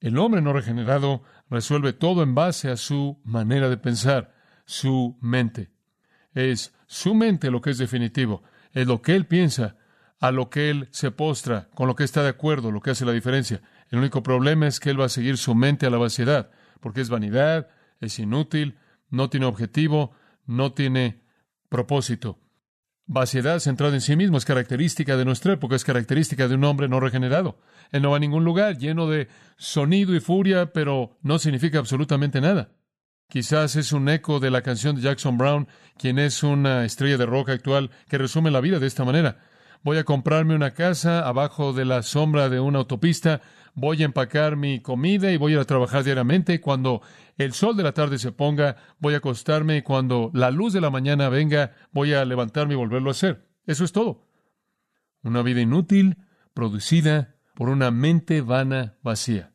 El 0.00 0.16
hombre 0.18 0.40
no 0.40 0.52
regenerado 0.52 1.22
resuelve 1.50 1.92
todo 1.92 2.22
en 2.22 2.34
base 2.34 2.70
a 2.70 2.76
su 2.76 3.20
manera 3.24 3.68
de 3.68 3.76
pensar, 3.76 4.34
su 4.64 5.18
mente. 5.20 5.70
Es 6.32 6.74
su 6.86 7.14
mente 7.14 7.50
lo 7.50 7.60
que 7.60 7.70
es 7.70 7.78
definitivo, 7.78 8.42
es 8.72 8.86
lo 8.86 9.02
que 9.02 9.14
él 9.14 9.26
piensa, 9.26 9.76
a 10.20 10.30
lo 10.30 10.48
que 10.48 10.70
él 10.70 10.88
se 10.90 11.10
postra, 11.10 11.68
con 11.74 11.88
lo 11.88 11.96
que 11.96 12.04
está 12.04 12.22
de 12.22 12.28
acuerdo, 12.28 12.70
lo 12.70 12.80
que 12.80 12.90
hace 12.90 13.04
la 13.04 13.12
diferencia. 13.12 13.62
El 13.90 13.98
único 13.98 14.22
problema 14.22 14.66
es 14.66 14.80
que 14.80 14.90
él 14.90 15.00
va 15.00 15.06
a 15.06 15.10
seguir 15.10 15.36
su 15.38 15.54
mente 15.54 15.86
a 15.86 15.90
la 15.90 15.98
vaciedad, 15.98 16.50
porque 16.80 17.00
es 17.00 17.08
vanidad, 17.08 17.68
es 18.00 18.18
inútil, 18.18 18.78
no 19.10 19.30
tiene 19.30 19.46
objetivo, 19.46 20.12
no 20.46 20.72
tiene 20.72 21.22
propósito. 21.68 22.38
Vaciedad 23.06 23.58
centrada 23.58 23.94
en 23.94 24.00
sí 24.00 24.14
mismo 24.14 24.38
es 24.38 24.44
característica 24.44 25.16
de 25.16 25.24
nuestra 25.24 25.54
época, 25.54 25.74
es 25.74 25.84
característica 25.84 26.46
de 26.46 26.54
un 26.54 26.64
hombre 26.64 26.88
no 26.88 27.00
regenerado. 27.00 27.58
Él 27.90 28.02
no 28.02 28.10
va 28.10 28.18
a 28.18 28.20
ningún 28.20 28.44
lugar 28.44 28.78
lleno 28.78 29.08
de 29.08 29.28
sonido 29.56 30.14
y 30.14 30.20
furia, 30.20 30.72
pero 30.72 31.18
no 31.22 31.40
significa 31.40 31.78
absolutamente 31.78 32.40
nada. 32.40 32.70
Quizás 33.28 33.76
es 33.76 33.92
un 33.92 34.08
eco 34.08 34.38
de 34.38 34.50
la 34.50 34.62
canción 34.62 34.96
de 34.96 35.02
Jackson 35.02 35.38
Brown, 35.38 35.68
quien 35.96 36.18
es 36.18 36.42
una 36.42 36.84
estrella 36.84 37.16
de 37.16 37.26
rock 37.26 37.50
actual 37.50 37.90
que 38.08 38.18
resume 38.18 38.50
la 38.50 38.60
vida 38.60 38.78
de 38.78 38.86
esta 38.86 39.04
manera. 39.04 39.38
Voy 39.82 39.96
a 39.96 40.04
comprarme 40.04 40.54
una 40.54 40.72
casa 40.72 41.26
abajo 41.26 41.72
de 41.72 41.86
la 41.86 42.02
sombra 42.02 42.50
de 42.50 42.60
una 42.60 42.80
autopista, 42.80 43.40
voy 43.74 44.02
a 44.02 44.04
empacar 44.04 44.56
mi 44.56 44.80
comida 44.80 45.32
y 45.32 45.38
voy 45.38 45.52
a 45.52 45.54
ir 45.54 45.60
a 45.60 45.64
trabajar 45.64 46.04
diariamente. 46.04 46.60
Cuando 46.60 47.00
el 47.38 47.54
sol 47.54 47.76
de 47.78 47.82
la 47.82 47.92
tarde 47.92 48.18
se 48.18 48.30
ponga, 48.30 48.76
voy 48.98 49.14
a 49.14 49.18
acostarme 49.18 49.78
y 49.78 49.82
cuando 49.82 50.30
la 50.34 50.50
luz 50.50 50.74
de 50.74 50.82
la 50.82 50.90
mañana 50.90 51.30
venga, 51.30 51.72
voy 51.92 52.12
a 52.12 52.26
levantarme 52.26 52.74
y 52.74 52.76
volverlo 52.76 53.08
a 53.08 53.12
hacer. 53.12 53.48
Eso 53.66 53.84
es 53.84 53.92
todo. 53.92 54.26
Una 55.22 55.40
vida 55.42 55.62
inútil, 55.62 56.18
producida 56.52 57.36
por 57.54 57.70
una 57.70 57.90
mente 57.90 58.42
vana 58.42 58.98
vacía. 59.02 59.52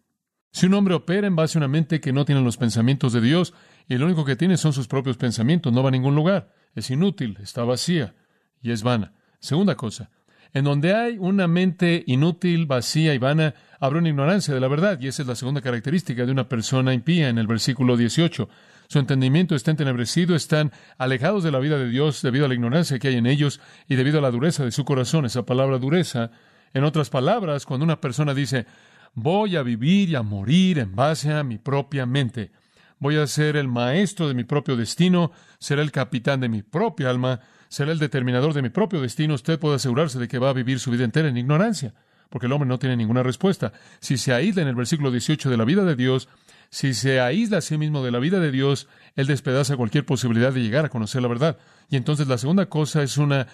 Si 0.52 0.66
un 0.66 0.74
hombre 0.74 0.96
opera 0.96 1.28
en 1.28 1.36
base 1.36 1.58
a 1.58 1.60
una 1.60 1.68
mente 1.68 2.02
que 2.02 2.14
no 2.14 2.26
tiene 2.26 2.42
los 2.42 2.58
pensamientos 2.58 3.14
de 3.14 3.22
Dios 3.22 3.54
y 3.88 3.98
lo 3.98 4.06
único 4.06 4.26
que 4.26 4.36
tiene 4.36 4.58
son 4.58 4.74
sus 4.74 4.88
propios 4.88 5.18
pensamientos, 5.18 5.72
no 5.72 5.84
va 5.84 5.90
a 5.90 5.92
ningún 5.92 6.16
lugar. 6.16 6.52
Es 6.74 6.90
inútil, 6.90 7.38
está 7.42 7.64
vacía 7.64 8.16
y 8.62 8.72
es 8.72 8.82
vana. 8.82 9.14
Segunda 9.40 9.76
cosa, 9.76 10.10
en 10.54 10.66
donde 10.66 10.94
hay 10.94 11.18
una 11.18 11.48
mente 11.48 12.04
inútil, 12.08 12.66
vacía 12.66 13.14
y 13.14 13.18
vana, 13.18 13.54
habrá 13.80 14.00
una 14.00 14.10
ignorancia 14.10 14.54
de 14.54 14.60
la 14.60 14.68
verdad, 14.68 15.00
y 15.00 15.08
esa 15.08 15.22
es 15.22 15.28
la 15.28 15.36
segunda 15.36 15.62
característica 15.62 16.26
de 16.26 16.32
una 16.32 16.48
persona 16.48 16.94
impía 16.94 17.30
en 17.30 17.38
el 17.38 17.48
versículo 17.48 17.98
18. 17.98 18.50
Su 18.88 19.00
entendimiento 19.00 19.56
está 19.56 19.72
entenebrecido, 19.72 20.36
están 20.36 20.72
alejados 20.98 21.44
de 21.44 21.52
la 21.52 21.60
vida 21.60 21.78
de 21.78 21.90
Dios 21.90 22.22
debido 22.22 22.46
a 22.46 22.48
la 22.48 22.54
ignorancia 22.54 23.00
que 23.00 23.08
hay 23.08 23.16
en 23.16 23.26
ellos 23.26 23.60
y 23.88 23.96
debido 23.96 24.20
a 24.20 24.22
la 24.22 24.32
dureza 24.32 24.64
de 24.64 24.72
su 24.72 24.86
corazón. 24.86 25.26
Esa 25.26 25.46
palabra 25.46 25.80
dureza 25.80 26.32
En 26.74 26.84
otras 26.84 27.10
palabras, 27.10 27.66
cuando 27.66 27.86
una 27.86 28.02
persona 28.02 28.34
dice, 28.34 28.66
voy 29.14 29.56
a 29.56 29.64
vivir 29.64 30.10
y 30.10 30.16
a 30.16 30.24
morir 30.24 30.80
en 30.80 30.94
base 30.94 31.32
a 31.32 31.42
mi 31.42 31.58
propia 31.58 32.06
mente, 32.06 32.52
voy 33.00 33.16
a 33.16 33.28
ser 33.28 33.56
el 33.56 33.70
maestro 33.70 34.28
de 34.28 34.34
mi 34.34 34.44
propio 34.44 34.76
destino, 34.76 35.32
seré 35.58 35.82
el 35.82 35.92
capitán 35.92 36.42
de 36.42 36.50
mi 36.50 36.64
propia 36.64 37.10
alma, 37.10 37.40
seré 37.76 37.92
el 37.92 38.00
determinador 38.00 38.54
de 38.54 38.62
mi 38.62 38.70
propio 38.70 39.02
destino, 39.02 39.34
usted 39.34 39.60
puede 39.60 39.76
asegurarse 39.76 40.18
de 40.18 40.30
que 40.30 40.40
va 40.40 40.50
a 40.50 40.54
vivir 40.54 40.80
su 40.80 40.92
vida 40.92 41.04
entera 41.04 41.28
en 41.28 41.36
ignorancia, 41.36 41.94
porque 42.30 42.46
el 42.46 42.54
hombre 42.54 42.70
no 42.70 42.80
tiene 42.80 42.96
ninguna 42.96 43.22
respuesta. 43.22 43.74
Si 44.00 44.18
se 44.18 44.32
aísla 44.32 44.62
en 44.62 44.70
el 44.70 44.76
versículo 44.76 45.12
18 45.12 45.50
de 45.50 45.58
la 45.58 45.66
vida 45.66 45.84
de 45.84 45.98
Dios, 45.98 46.30
si 46.70 46.94
se 46.94 47.20
aísla 47.20 47.58
a 47.58 47.62
sí 47.62 47.78
mismo 47.78 48.02
de 48.02 48.12
la 48.12 48.20
vida 48.20 48.40
de 48.40 48.50
Dios, 48.50 48.88
él 49.18 49.28
despedaza 49.28 49.76
cualquier 49.76 50.06
posibilidad 50.06 50.54
de 50.54 50.62
llegar 50.62 50.86
a 50.86 50.90
conocer 50.90 51.22
la 51.22 51.28
verdad. 51.28 51.58
Y 51.90 51.98
entonces 51.98 52.30
la 52.30 52.38
segunda 52.38 52.68
cosa 52.68 53.04
es 53.04 53.18
una 53.18 53.46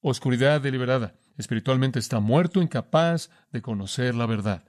oscuridad 0.00 0.60
deliberada. 0.60 1.14
Espiritualmente 1.38 2.00
está 2.00 2.18
muerto, 2.18 2.62
incapaz 2.62 3.30
de 3.52 3.62
conocer 3.62 4.16
la 4.16 4.26
verdad. 4.26 4.64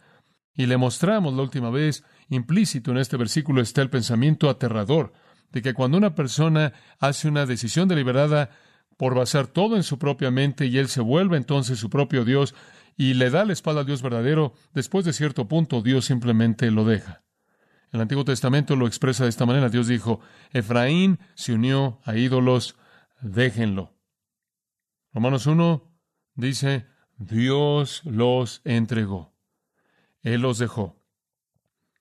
Y 0.54 0.68
le 0.68 0.78
mostramos 0.78 1.34
la 1.34 1.42
última 1.42 1.72
vez, 1.72 2.04
implícito 2.30 2.92
en 2.92 3.00
este 3.00 3.18
versículo 3.18 3.60
está 3.60 3.82
el 3.82 3.90
pensamiento 3.90 4.52
aterrador 4.52 5.14
de 5.52 5.64
que 5.64 5.74
cuando 5.74 5.98
una 5.98 6.14
persona 6.14 6.74
hace 7.00 7.28
una 7.28 7.48
decisión 7.48 7.88
deliberada 7.88 8.52
por 8.98 9.16
basar 9.16 9.48
todo 9.48 9.76
en 9.76 9.84
su 9.84 9.98
propia 9.98 10.32
mente 10.32 10.66
y 10.66 10.78
él 10.78 10.88
se 10.88 11.02
vuelve 11.02 11.38
entonces 11.38 11.80
su 11.80 11.90
propio 11.90 12.26
Dios 12.26 12.56
y 12.96 13.16
le 13.16 13.30
da 13.30 13.46
la 13.46 13.54
espalda 13.54 13.82
al 13.82 13.88
Dios 13.88 14.02
verdadero, 14.02 14.54
después 14.74 15.06
de 15.06 15.14
cierto 15.14 15.48
punto 15.48 15.82
Dios 15.82 16.06
simplemente 16.06 16.70
lo 16.72 16.86
deja. 16.86 17.24
El 17.92 18.02
Antiguo 18.02 18.26
Testamento 18.26 18.76
lo 18.76 18.88
expresa 18.88 19.24
de 19.24 19.30
esta 19.30 19.46
manera. 19.46 19.70
Dios 19.70 19.88
dijo, 19.88 20.20
Efraín 20.52 21.20
se 21.36 21.54
unió 21.54 22.00
a 22.04 22.16
ídolos, 22.16 22.76
déjenlo. 23.22 23.94
Romanos 25.14 25.46
1 25.46 25.84
dice, 26.34 26.88
Dios 27.18 28.02
los 28.04 28.62
entregó. 28.64 29.36
Él 30.24 30.42
los 30.42 30.58
dejó. 30.58 31.00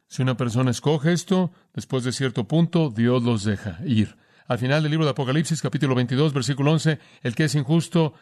Si 0.07 0.23
una 0.23 0.37
persona 0.37 0.71
escoge 0.71 1.13
esto, 1.13 1.53
después 1.75 2.05
de 2.05 2.13
cierto 2.13 2.49
punto, 2.49 2.89
Dios 2.91 3.23
los 3.23 3.45
deja 3.45 3.79
ir. 3.85 4.17
Al 4.47 4.59
final 4.59 4.83
del 4.83 4.91
libro 4.91 5.07
de 5.07 5.13
Apocalipsis, 5.13 5.63
capítulo 5.63 5.95
22, 5.95 6.33
versículo 6.33 6.73
11, 6.73 6.99
el 7.23 7.35
que 7.35 7.45
es 7.45 7.55
injusto, 7.55 8.15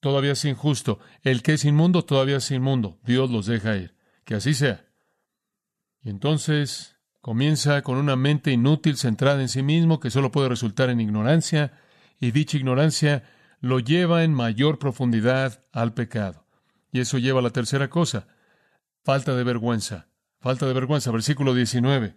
todavía 0.00 0.32
es 0.32 0.44
injusto. 0.44 0.98
El 1.22 1.42
que 1.42 1.54
es 1.54 1.64
inmundo, 1.64 2.04
todavía 2.04 2.36
es 2.36 2.50
inmundo. 2.50 2.98
Dios 3.04 3.30
los 3.30 3.46
deja 3.46 3.76
ir. 3.76 3.94
Que 4.24 4.34
así 4.34 4.54
sea. 4.54 4.86
Y 6.02 6.10
entonces 6.10 6.96
comienza 7.20 7.82
con 7.82 7.98
una 7.98 8.16
mente 8.16 8.52
inútil 8.52 8.96
centrada 8.96 9.40
en 9.40 9.48
sí 9.48 9.62
mismo 9.62 10.00
que 10.00 10.10
solo 10.10 10.30
puede 10.30 10.48
resultar 10.48 10.90
en 10.90 11.00
ignorancia, 11.00 11.72
y 12.20 12.30
dicha 12.30 12.56
ignorancia 12.56 13.24
lo 13.60 13.80
lleva 13.80 14.24
en 14.24 14.32
mayor 14.34 14.78
profundidad 14.78 15.64
al 15.72 15.94
pecado. 15.94 16.46
Y 16.92 17.00
eso 17.00 17.18
lleva 17.18 17.40
a 17.40 17.42
la 17.42 17.50
tercera 17.50 17.90
cosa, 17.90 18.28
falta 19.04 19.34
de 19.34 19.44
vergüenza. 19.44 20.08
Falta 20.40 20.66
de 20.66 20.72
vergüenza, 20.72 21.10
versículo 21.10 21.54
19. 21.54 22.16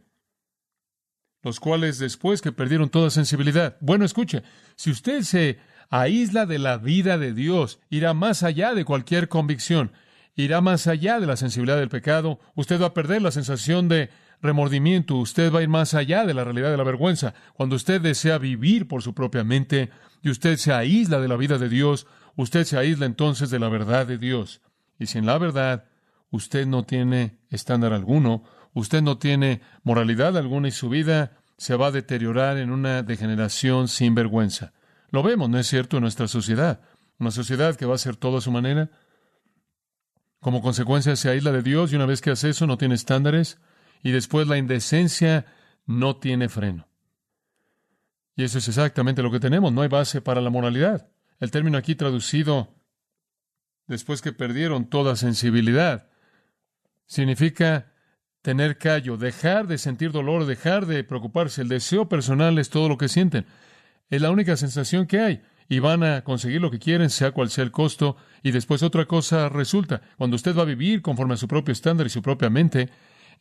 Los 1.43 1.59
cuales 1.59 1.97
después 1.97 2.41
que 2.41 2.51
perdieron 2.51 2.89
toda 2.89 3.09
sensibilidad. 3.09 3.77
Bueno, 3.79 4.05
escuche, 4.05 4.43
si 4.75 4.91
usted 4.91 5.23
se 5.23 5.59
aísla 5.89 6.45
de 6.45 6.59
la 6.59 6.77
vida 6.77 7.17
de 7.17 7.33
Dios, 7.33 7.79
irá 7.89 8.13
más 8.13 8.43
allá 8.43 8.73
de 8.73 8.85
cualquier 8.85 9.27
convicción, 9.27 9.91
irá 10.35 10.61
más 10.61 10.87
allá 10.87 11.19
de 11.19 11.27
la 11.27 11.35
sensibilidad 11.35 11.77
del 11.77 11.89
pecado, 11.89 12.39
usted 12.55 12.81
va 12.81 12.87
a 12.87 12.93
perder 12.93 13.21
la 13.21 13.31
sensación 13.31 13.89
de 13.89 14.09
remordimiento, 14.41 15.15
usted 15.15 15.53
va 15.53 15.59
a 15.59 15.63
ir 15.63 15.69
más 15.69 15.93
allá 15.93 16.25
de 16.25 16.33
la 16.33 16.43
realidad 16.43 16.71
de 16.71 16.77
la 16.77 16.83
vergüenza. 16.83 17.33
Cuando 17.53 17.75
usted 17.75 18.01
desea 18.01 18.37
vivir 18.37 18.87
por 18.87 19.01
su 19.01 19.13
propia 19.13 19.43
mente 19.43 19.89
y 20.21 20.29
usted 20.29 20.57
se 20.57 20.73
aísla 20.73 21.19
de 21.19 21.27
la 21.27 21.37
vida 21.37 21.57
de 21.57 21.69
Dios, 21.69 22.07
usted 22.35 22.63
se 22.63 22.77
aísla 22.77 23.05
entonces 23.05 23.49
de 23.49 23.59
la 23.59 23.69
verdad 23.69 24.07
de 24.07 24.17
Dios. 24.17 24.61
Y 24.97 25.07
sin 25.07 25.25
la 25.25 25.37
verdad, 25.37 25.85
usted 26.31 26.65
no 26.65 26.83
tiene 26.83 27.37
estándar 27.49 27.93
alguno, 27.93 28.43
usted 28.73 29.01
no 29.01 29.17
tiene 29.17 29.61
moralidad 29.83 30.37
alguna 30.37 30.67
y 30.67 30.71
su 30.71 30.89
vida 30.89 31.37
se 31.57 31.75
va 31.75 31.87
a 31.87 31.91
deteriorar 31.91 32.57
en 32.57 32.71
una 32.71 33.03
degeneración 33.03 33.87
sin 33.87 34.15
vergüenza. 34.15 34.73
Lo 35.09 35.23
vemos, 35.23 35.49
¿no 35.49 35.59
es 35.59 35.67
cierto?, 35.67 35.97
en 35.97 36.01
nuestra 36.01 36.27
sociedad. 36.27 36.81
Una 37.19 37.31
sociedad 37.31 37.75
que 37.75 37.85
va 37.85 37.93
a 37.93 37.95
hacer 37.95 38.15
todo 38.15 38.37
a 38.37 38.41
su 38.41 38.51
manera. 38.51 38.89
Como 40.39 40.61
consecuencia 40.61 41.15
se 41.15 41.29
aísla 41.29 41.51
de 41.51 41.61
Dios 41.61 41.91
y 41.91 41.95
una 41.95 42.07
vez 42.07 42.21
que 42.21 42.31
hace 42.31 42.49
eso 42.49 42.65
no 42.65 42.77
tiene 42.77 42.95
estándares, 42.95 43.59
y 44.01 44.11
después 44.11 44.47
la 44.47 44.57
indecencia 44.57 45.45
no 45.85 46.15
tiene 46.15 46.49
freno. 46.49 46.87
Y 48.35 48.43
eso 48.43 48.57
es 48.57 48.67
exactamente 48.67 49.21
lo 49.21 49.31
que 49.31 49.39
tenemos, 49.39 49.71
no 49.71 49.81
hay 49.81 49.89
base 49.89 50.21
para 50.21 50.41
la 50.41 50.49
moralidad. 50.49 51.11
El 51.39 51.51
término 51.51 51.77
aquí 51.77 51.95
traducido, 51.95 52.73
después 53.85 54.21
que 54.21 54.31
perdieron 54.31 54.89
toda 54.89 55.15
sensibilidad, 55.15 56.09
significa 57.05 57.90
tener 58.41 58.77
callo, 58.77 59.17
dejar 59.17 59.67
de 59.67 59.77
sentir 59.77 60.11
dolor, 60.11 60.45
dejar 60.45 60.85
de 60.85 61.03
preocuparse. 61.03 61.61
El 61.61 61.69
deseo 61.69 62.09
personal 62.09 62.57
es 62.57 62.69
todo 62.69 62.89
lo 62.89 62.97
que 62.97 63.07
sienten. 63.07 63.45
Es 64.09 64.21
la 64.21 64.31
única 64.31 64.57
sensación 64.57 65.07
que 65.07 65.19
hay. 65.19 65.41
Y 65.69 65.79
van 65.79 66.03
a 66.03 66.23
conseguir 66.23 66.61
lo 66.61 66.69
que 66.69 66.79
quieren, 66.79 67.09
sea 67.09 67.31
cual 67.31 67.49
sea 67.49 67.63
el 67.63 67.71
costo. 67.71 68.17
Y 68.43 68.51
después 68.51 68.83
otra 68.83 69.05
cosa 69.05 69.47
resulta. 69.47 70.01
Cuando 70.17 70.35
usted 70.35 70.55
va 70.55 70.63
a 70.63 70.65
vivir 70.65 71.01
conforme 71.01 71.35
a 71.35 71.37
su 71.37 71.47
propio 71.47 71.71
estándar 71.71 72.07
y 72.07 72.09
su 72.09 72.21
propia 72.21 72.49
mente, 72.49 72.89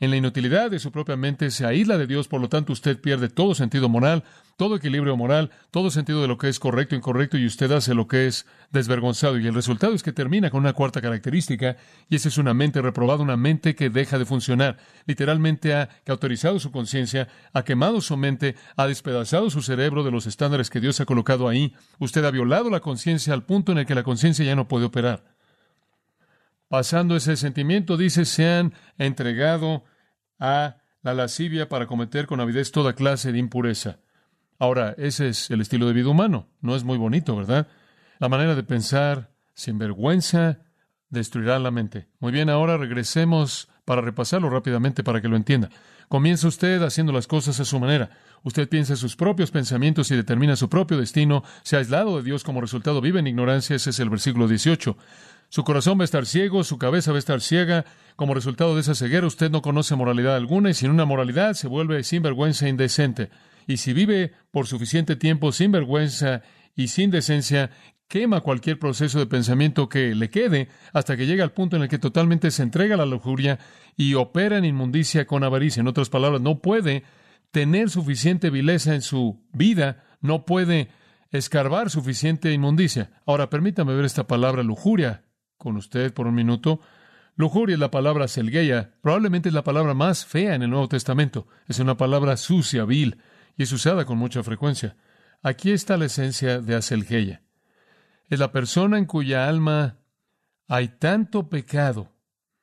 en 0.00 0.10
la 0.10 0.16
inutilidad 0.16 0.70
de 0.70 0.78
su 0.78 0.90
propia 0.90 1.16
mente, 1.16 1.50
se 1.50 1.66
aísla 1.66 1.98
de 1.98 2.06
Dios, 2.06 2.26
por 2.26 2.40
lo 2.40 2.48
tanto 2.48 2.72
usted 2.72 2.98
pierde 2.98 3.28
todo 3.28 3.54
sentido 3.54 3.90
moral, 3.90 4.24
todo 4.56 4.76
equilibrio 4.76 5.14
moral, 5.14 5.50
todo 5.70 5.90
sentido 5.90 6.22
de 6.22 6.28
lo 6.28 6.38
que 6.38 6.48
es 6.48 6.58
correcto 6.58 6.94
e 6.94 6.98
incorrecto, 6.98 7.36
y 7.36 7.44
usted 7.44 7.70
hace 7.70 7.94
lo 7.94 8.08
que 8.08 8.26
es 8.26 8.46
desvergonzado. 8.70 9.38
Y 9.38 9.46
el 9.46 9.54
resultado 9.54 9.94
es 9.94 10.02
que 10.02 10.12
termina 10.12 10.50
con 10.50 10.60
una 10.60 10.72
cuarta 10.72 11.02
característica, 11.02 11.76
y 12.08 12.16
esa 12.16 12.28
es 12.28 12.38
una 12.38 12.54
mente 12.54 12.80
reprobada, 12.80 13.22
una 13.22 13.36
mente 13.36 13.74
que 13.74 13.90
deja 13.90 14.18
de 14.18 14.24
funcionar. 14.24 14.78
Literalmente 15.04 15.74
ha 15.74 15.90
cauterizado 16.04 16.58
su 16.60 16.72
conciencia, 16.72 17.28
ha 17.52 17.62
quemado 17.62 18.00
su 18.00 18.16
mente, 18.16 18.56
ha 18.76 18.86
despedazado 18.86 19.50
su 19.50 19.60
cerebro 19.60 20.02
de 20.02 20.10
los 20.10 20.26
estándares 20.26 20.70
que 20.70 20.80
Dios 20.80 20.98
ha 21.00 21.04
colocado 21.04 21.46
ahí. 21.46 21.74
Usted 21.98 22.24
ha 22.24 22.30
violado 22.30 22.70
la 22.70 22.80
conciencia 22.80 23.34
al 23.34 23.44
punto 23.44 23.72
en 23.72 23.78
el 23.78 23.86
que 23.86 23.94
la 23.94 24.02
conciencia 24.02 24.46
ya 24.46 24.56
no 24.56 24.66
puede 24.66 24.86
operar. 24.86 25.24
Pasando 26.68 27.16
ese 27.16 27.36
sentimiento, 27.36 27.96
dice, 27.96 28.24
se 28.24 28.46
han 28.46 28.72
entregado 28.96 29.82
a 30.40 30.78
la 31.02 31.14
lascivia 31.14 31.68
para 31.68 31.86
cometer 31.86 32.26
con 32.26 32.40
avidez 32.40 32.72
toda 32.72 32.94
clase 32.94 33.30
de 33.30 33.38
impureza. 33.38 33.98
Ahora, 34.58 34.94
ese 34.98 35.28
es 35.28 35.50
el 35.50 35.60
estilo 35.60 35.86
de 35.86 35.92
vida 35.92 36.08
humano. 36.08 36.48
No 36.60 36.74
es 36.74 36.84
muy 36.84 36.98
bonito, 36.98 37.36
¿verdad? 37.36 37.68
La 38.18 38.28
manera 38.28 38.54
de 38.54 38.62
pensar 38.62 39.30
sin 39.54 39.78
vergüenza 39.78 40.58
destruirá 41.08 41.58
la 41.58 41.70
mente. 41.70 42.08
Muy 42.18 42.32
bien, 42.32 42.50
ahora 42.50 42.76
regresemos 42.76 43.68
para 43.84 44.00
repasarlo 44.00 44.50
rápidamente 44.50 45.02
para 45.02 45.20
que 45.20 45.28
lo 45.28 45.36
entienda. 45.36 45.70
Comienza 46.10 46.48
usted 46.48 46.82
haciendo 46.82 47.12
las 47.12 47.28
cosas 47.28 47.60
a 47.60 47.64
su 47.64 47.78
manera. 47.78 48.10
Usted 48.42 48.68
piensa 48.68 48.96
sus 48.96 49.14
propios 49.14 49.52
pensamientos 49.52 50.10
y 50.10 50.16
determina 50.16 50.56
su 50.56 50.68
propio 50.68 50.98
destino. 50.98 51.44
Se 51.62 51.76
ha 51.76 51.78
aislado 51.78 52.16
de 52.16 52.24
Dios 52.24 52.42
como 52.42 52.60
resultado, 52.60 53.00
vive 53.00 53.20
en 53.20 53.28
ignorancia. 53.28 53.76
Ese 53.76 53.90
es 53.90 54.00
el 54.00 54.10
versículo 54.10 54.48
18. 54.48 54.96
Su 55.50 55.62
corazón 55.62 56.00
va 56.00 56.02
a 56.02 56.06
estar 56.06 56.26
ciego, 56.26 56.64
su 56.64 56.78
cabeza 56.78 57.12
va 57.12 57.18
a 57.18 57.20
estar 57.20 57.40
ciega. 57.40 57.84
Como 58.16 58.34
resultado 58.34 58.74
de 58.74 58.80
esa 58.80 58.96
ceguera, 58.96 59.24
usted 59.24 59.52
no 59.52 59.62
conoce 59.62 59.94
moralidad 59.94 60.34
alguna 60.34 60.70
y 60.70 60.74
sin 60.74 60.90
una 60.90 61.04
moralidad 61.04 61.54
se 61.54 61.68
vuelve 61.68 62.02
sin 62.02 62.24
vergüenza 62.24 62.66
e 62.66 62.70
indecente. 62.70 63.30
Y 63.68 63.76
si 63.76 63.92
vive 63.92 64.32
por 64.50 64.66
suficiente 64.66 65.14
tiempo 65.14 65.52
sin 65.52 65.70
vergüenza 65.70 66.42
y 66.74 66.88
sin 66.88 67.12
decencia, 67.12 67.70
quema 68.10 68.40
cualquier 68.40 68.76
proceso 68.80 69.20
de 69.20 69.26
pensamiento 69.26 69.88
que 69.88 70.16
le 70.16 70.30
quede 70.30 70.68
hasta 70.92 71.16
que 71.16 71.26
llega 71.26 71.44
al 71.44 71.52
punto 71.52 71.76
en 71.76 71.82
el 71.82 71.88
que 71.88 72.00
totalmente 72.00 72.50
se 72.50 72.64
entrega 72.64 72.96
a 72.96 72.98
la 72.98 73.06
lujuria 73.06 73.60
y 73.96 74.14
opera 74.14 74.58
en 74.58 74.64
inmundicia 74.64 75.28
con 75.28 75.44
avaricia. 75.44 75.80
En 75.80 75.86
otras 75.86 76.10
palabras, 76.10 76.40
no 76.40 76.58
puede 76.58 77.04
tener 77.52 77.88
suficiente 77.88 78.50
vileza 78.50 78.96
en 78.96 79.02
su 79.02 79.40
vida, 79.52 80.02
no 80.20 80.44
puede 80.44 80.88
escarbar 81.30 81.88
suficiente 81.88 82.52
inmundicia. 82.52 83.12
Ahora, 83.26 83.48
permítame 83.48 83.94
ver 83.94 84.04
esta 84.04 84.26
palabra 84.26 84.64
lujuria 84.64 85.22
con 85.56 85.76
usted 85.76 86.12
por 86.12 86.26
un 86.26 86.34
minuto. 86.34 86.80
Lujuria 87.36 87.74
es 87.74 87.80
la 87.80 87.92
palabra 87.92 88.26
selgeia, 88.26 88.90
probablemente 89.02 89.50
es 89.50 89.54
la 89.54 89.62
palabra 89.62 89.94
más 89.94 90.26
fea 90.26 90.56
en 90.56 90.62
el 90.62 90.70
Nuevo 90.70 90.88
Testamento. 90.88 91.46
Es 91.68 91.78
una 91.78 91.96
palabra 91.96 92.36
sucia, 92.36 92.84
vil, 92.84 93.18
y 93.56 93.62
es 93.62 93.70
usada 93.70 94.04
con 94.04 94.18
mucha 94.18 94.42
frecuencia. 94.42 94.96
Aquí 95.42 95.70
está 95.70 95.96
la 95.96 96.06
esencia 96.06 96.60
de 96.60 96.74
aselgeia. 96.74 97.42
Es 98.30 98.38
la 98.38 98.52
persona 98.52 98.96
en 98.96 99.04
cuya 99.04 99.48
alma 99.48 99.98
hay 100.68 100.88
tanto 100.88 101.50
pecado 101.50 102.12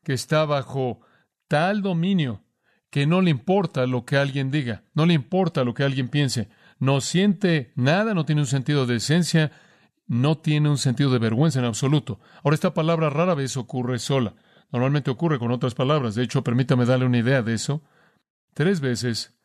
que 0.04 0.14
está 0.14 0.46
bajo 0.46 1.02
tal 1.48 1.82
dominio 1.82 2.42
que 2.90 3.06
no 3.06 3.22
le 3.22 3.30
importa 3.30 3.86
lo 3.86 4.06
que 4.06 4.18
alguien 4.18 4.50
diga, 4.50 4.84
no 4.94 5.06
le 5.06 5.14
importa 5.14 5.64
lo 5.66 5.74
que 5.74 5.84
alguien 5.84 6.08
piense, 6.08 6.50
no 6.80 7.02
siente 7.02 7.74
nada, 7.76 8.14
no 8.14 8.26
tiene 8.26 8.42
un 8.42 8.48
sentido 8.48 8.86
de 8.86 8.96
esencia, 8.96 9.52
no 10.08 10.38
tiene 10.38 10.70
un 10.70 10.78
sentido 10.78 11.12
de 11.12 11.20
vergüenza 11.20 11.60
en 11.60 11.66
absoluto. 11.66 12.20
Ahora, 12.44 12.56
esta 12.56 12.74
palabra 12.74 13.10
rara 13.10 13.36
vez 13.36 13.58
ocurre 13.58 14.00
sola. 14.00 14.36
Normalmente 14.72 15.12
ocurre 15.12 15.38
con 15.38 15.52
otras 15.52 15.76
palabras. 15.76 16.16
De 16.16 16.24
hecho, 16.24 16.44
permítame 16.44 16.86
darle 16.86 17.06
una 17.06 17.18
idea 17.18 17.42
de 17.42 17.54
eso. 17.54 17.84
Tres 18.54 18.80
veces, 18.80 19.38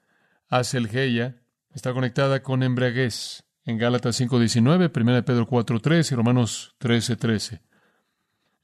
aselgeia 0.48 1.42
está 1.74 1.92
conectada 1.92 2.42
con 2.42 2.62
embriaguez. 2.62 3.44
En 3.64 3.78
Gálatas 3.78 4.20
5.19, 4.20 4.90
1 4.94 5.24
Pedro 5.24 5.46
4.3 5.46 6.10
y 6.10 6.14
Romanos 6.16 6.74
13.13. 6.80 7.60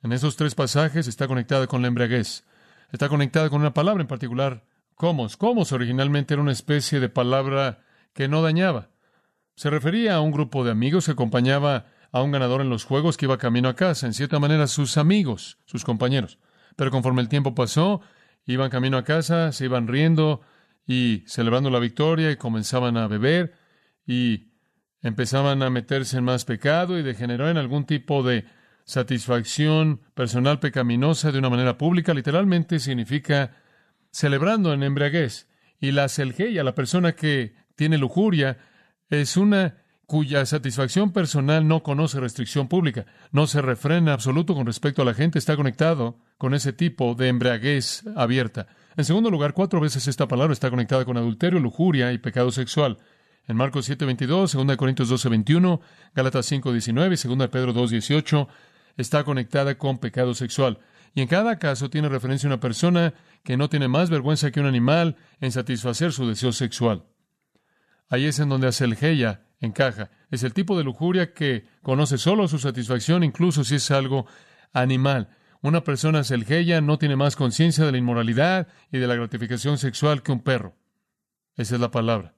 En 0.02 0.12
esos 0.12 0.35
tres 0.35 0.57
pasajes 0.57 1.07
está 1.07 1.28
conectada 1.28 1.69
con 1.69 1.83
la 1.83 1.88
embriaguez. 1.88 2.45
Está 2.90 3.09
conectada 3.09 3.49
con 3.49 3.61
una 3.61 3.75
palabra 3.75 4.00
en 4.00 4.09
particular, 4.09 4.64
comos. 4.97 5.37
Comos 5.37 5.71
originalmente 5.71 6.35
era 6.35 6.43
una 6.43 6.52
especie 6.52 6.99
de 6.99 7.09
palabra 7.09 7.85
que 8.12 8.26
no 8.26 8.43
dañaba. 8.43 8.90
Se 9.55 9.71
refería 9.71 10.17
a 10.17 10.21
un 10.21 10.33
grupo 10.33 10.64
de 10.64 10.73
amigos 10.73 11.07
que 11.07 11.12
acompañaba 11.12 11.87
a 12.11 12.23
un 12.23 12.33
ganador 12.33 12.61
en 12.61 12.71
los 12.71 12.85
juegos 12.85 13.17
que 13.17 13.26
iba 13.26 13.38
camino 13.38 13.69
a 13.69 13.76
casa, 13.76 14.07
en 14.07 14.14
cierta 14.14 14.40
manera 14.40 14.67
sus 14.67 14.97
amigos, 14.97 15.59
sus 15.64 15.85
compañeros. 15.85 16.38
Pero 16.75 16.90
conforme 16.90 17.23
el 17.23 17.28
tiempo 17.28 17.55
pasó, 17.55 18.00
iban 18.47 18.71
camino 18.71 18.97
a 18.97 19.05
casa, 19.05 19.52
se 19.52 19.67
iban 19.67 19.87
riendo 19.87 20.40
y 20.87 21.23
celebrando 21.26 21.71
la 21.71 21.78
victoria 21.78 22.33
y 22.33 22.37
comenzaban 22.37 22.97
a 22.97 23.07
beber 23.07 23.55
y 24.07 24.48
empezaban 25.02 25.62
a 25.62 25.71
meterse 25.71 26.19
en 26.19 26.25
más 26.25 26.45
pecado 26.45 26.99
y 26.99 27.02
degeneró 27.02 27.49
en 27.49 27.57
algún 27.57 27.85
tipo 27.85 28.23
de 28.23 28.45
satisfacción 28.85 30.00
personal 30.14 30.61
pecaminosa 30.61 31.31
de 31.31 31.38
una 31.38 31.50
manera 31.50 31.76
pública, 31.76 32.14
literalmente 32.14 32.78
significa 32.78 33.57
celebrando 34.11 34.73
en 34.73 34.83
embriaguez. 34.83 35.49
Y 35.81 35.93
la 35.93 36.09
selgeia, 36.09 36.64
la 36.64 36.75
persona 36.75 37.12
que 37.12 37.55
tiene 37.76 37.99
lujuria, 37.99 38.59
es 39.11 39.37
una 39.37 39.76
cuya 40.07 40.47
satisfacción 40.47 41.12
personal 41.12 41.69
no 41.69 41.83
conoce 41.83 42.19
restricción 42.19 42.67
pública, 42.67 43.05
no 43.31 43.47
se 43.47 43.61
refrena 43.61 44.14
absoluto 44.14 44.55
con 44.55 44.64
respecto 44.64 45.02
a 45.02 45.05
la 45.05 45.12
gente, 45.12 45.38
está 45.38 45.55
conectado 45.55 46.19
con 46.38 46.55
ese 46.55 46.73
tipo 46.73 47.14
de 47.14 47.28
embriaguez 47.28 48.05
abierta. 48.17 48.69
En 48.97 49.05
segundo 49.05 49.31
lugar, 49.31 49.52
cuatro 49.52 49.81
veces 49.81 50.09
esta 50.09 50.26
palabra 50.26 50.55
está 50.55 50.71
conectada 50.71 51.05
con 51.05 51.19
adulterio, 51.19 51.61
lujuria 51.61 52.11
y 52.12 52.19
pecado 52.19 52.50
sexual. 52.50 52.97
En 53.49 53.57
Marcos 53.57 53.88
7:22, 53.88 54.52
2 54.52 54.76
Corintios 54.76 55.09
12:21, 55.09 55.81
Gálatas 56.14 56.47
5:19 56.52 57.14
y 57.25 57.37
2 57.37 57.49
Pedro 57.49 57.73
2:18 57.73 58.47
está 58.99 59.25
conectada 59.25 59.78
con 59.78 59.99
pecado 59.99 60.35
sexual. 60.35 60.78
Y 61.14 61.23
en 61.23 61.28
cada 61.28 61.59
caso 61.59 61.88
tiene 61.88 62.11
referencia 62.11 62.47
a 62.47 62.52
una 62.52 62.61
persona 62.61 63.14
que 63.43 63.57
no 63.57 63.71
tiene 63.71 63.88
más 63.88 64.11
vergüenza 64.11 64.50
que 64.50 64.61
un 64.61 64.67
animal 64.67 65.17
en 65.40 65.50
satisfacer 65.50 66.12
su 66.12 66.28
deseo 66.28 66.52
sexual. 66.52 67.05
Ahí 68.11 68.26
es 68.26 68.38
en 68.38 68.50
donde 68.50 68.67
Aselgeia 68.67 69.47
encaja. 69.61 70.11
Es 70.31 70.43
el 70.43 70.52
tipo 70.52 70.76
de 70.76 70.85
lujuria 70.85 71.33
que 71.33 71.67
conoce 71.81 72.19
solo 72.19 72.49
su 72.49 72.59
satisfacción, 72.59 73.25
incluso 73.25 73.64
si 73.64 73.76
es 73.76 73.90
algo 73.90 74.26
animal. 74.75 75.31
Una 75.62 75.83
persona 75.83 76.23
selgeya 76.23 76.83
no 76.83 76.99
tiene 76.99 77.17
más 77.17 77.35
conciencia 77.35 77.85
de 77.87 77.93
la 77.93 77.99
inmoralidad 77.99 78.69
y 78.93 78.99
de 78.99 79.07
la 79.07 79.14
gratificación 79.14 79.78
sexual 79.78 80.23
que 80.23 80.33
un 80.33 80.40
perro. 80.40 80.76
Esa 81.57 81.76
es 81.76 81.81
la 81.81 81.90
palabra. 81.90 82.38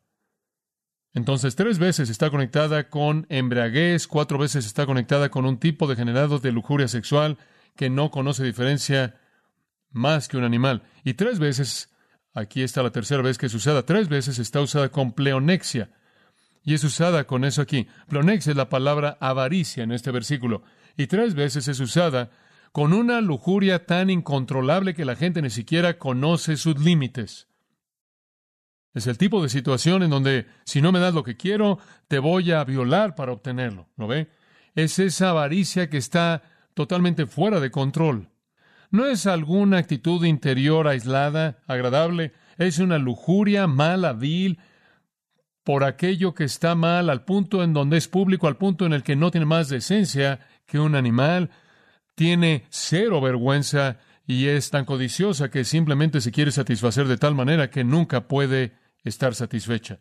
Entonces, 1.12 1.57
tres 1.57 1.79
veces 1.79 2.09
está 2.09 2.31
conectada 2.31 2.88
con 2.88 3.26
embriaguez, 3.29 4.07
cuatro 4.07 4.38
veces 4.38 4.67
está 4.67 4.87
conectada 4.87 5.31
con 5.31 5.45
un 5.45 5.59
tipo 5.59 5.87
degenerado 5.88 6.38
de 6.38 6.52
lujuria 6.52 6.88
sexual 6.88 7.38
que 7.76 7.90
no 7.90 8.11
conoce 8.11 8.45
diferencia 8.45 9.19
más 9.90 10.29
que 10.29 10.37
un 10.37 10.45
animal. 10.45 10.83
Y 11.02 11.14
tres 11.14 11.38
veces, 11.38 11.90
aquí 12.33 12.62
está 12.62 12.83
la 12.83 12.90
tercera 12.90 13.23
vez 13.23 13.38
que 13.38 13.47
es 13.47 13.55
usada, 13.55 13.85
tres 13.85 14.09
veces 14.09 14.38
está 14.38 14.61
usada 14.61 14.90
con 14.90 15.12
pleonexia, 15.12 15.90
y 16.62 16.75
es 16.75 16.85
usada 16.85 17.25
con 17.25 17.45
eso 17.45 17.62
aquí. 17.62 17.88
Plonex 18.09 18.47
es 18.47 18.57
la 18.57 18.69
palabra 18.69 19.17
avaricia 19.21 19.83
en 19.83 19.93
este 19.93 20.11
versículo. 20.11 20.62
Y 20.97 21.07
tres 21.07 21.35
veces 21.35 21.69
es 21.69 21.81
usada 21.81 22.31
con 22.73 22.93
una 22.93 23.21
lujuria 23.21 23.87
tan 23.87 24.11
incontrolable 24.11 24.95
que 24.95 25.05
la 25.05 25.17
gente 25.17 25.43
ni 25.43 25.50
siquiera 25.50 25.99
conoce 25.99 26.57
sus 26.57 26.79
límites. 26.79 27.49
Es 28.92 29.06
el 29.06 29.18
tipo 29.18 29.42
de 29.42 29.49
situación 29.49 30.02
en 30.02 30.11
donde 30.11 30.47
si 30.64 30.82
no 30.82 30.90
me 30.90 30.99
das 30.99 31.14
lo 31.14 31.23
que 31.23 31.37
quiero, 31.37 31.78
te 32.09 32.18
voy 32.18 32.50
a 32.50 32.64
violar 32.64 33.14
para 33.14 33.32
obtenerlo. 33.32 33.88
¿Lo 33.97 34.09
ve? 34.09 34.30
Es 34.75 34.99
esa 34.99 35.30
avaricia 35.30 35.88
que 35.88 35.97
está 35.97 36.42
totalmente 36.75 37.26
fuera 37.26 37.61
de 37.61 37.70
control. 37.70 38.28
No 38.90 39.06
es 39.06 39.26
alguna 39.26 39.78
actitud 39.78 40.25
interior 40.25 40.88
aislada, 40.88 41.59
agradable, 41.68 42.32
es 42.59 42.80
una 42.80 42.99
lujuria 42.99 43.68
mala, 43.68 44.12
vil, 44.12 44.59
por 45.62 45.85
aquello 45.85 46.35
que 46.35 46.44
está 46.44 46.75
mal, 46.75 47.11
al 47.11 47.25
punto 47.25 47.62
en 47.62 47.73
donde 47.73 47.97
es 47.97 48.09
público, 48.09 48.49
al 48.49 48.56
punto 48.56 48.87
en 48.87 48.92
el 48.92 49.04
que 49.04 49.15
no 49.15 49.30
tiene 49.30 49.47
más 49.47 49.69
decencia 49.69 50.41
que 50.67 50.80
un 50.80 50.97
animal, 50.97 51.50
tiene 52.17 52.65
cero 52.71 53.21
vergüenza 53.21 53.99
y 54.26 54.47
es 54.47 54.71
tan 54.71 54.85
codiciosa 54.85 55.50
que 55.50 55.65
simplemente 55.65 56.21
se 56.21 56.33
quiere 56.33 56.52
satisfacer 56.52 57.09
de 57.09 57.17
tal 57.17 57.35
manera 57.35 57.71
que 57.71 57.85
nunca 57.85 58.28
puede 58.28 58.75
estar 59.04 59.35
satisfecha. 59.35 60.00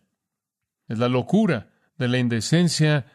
Es 0.88 1.00
la 1.00 1.10
locura 1.10 1.70
de 1.98 2.08
la 2.08 2.18
indecencia 2.18 3.06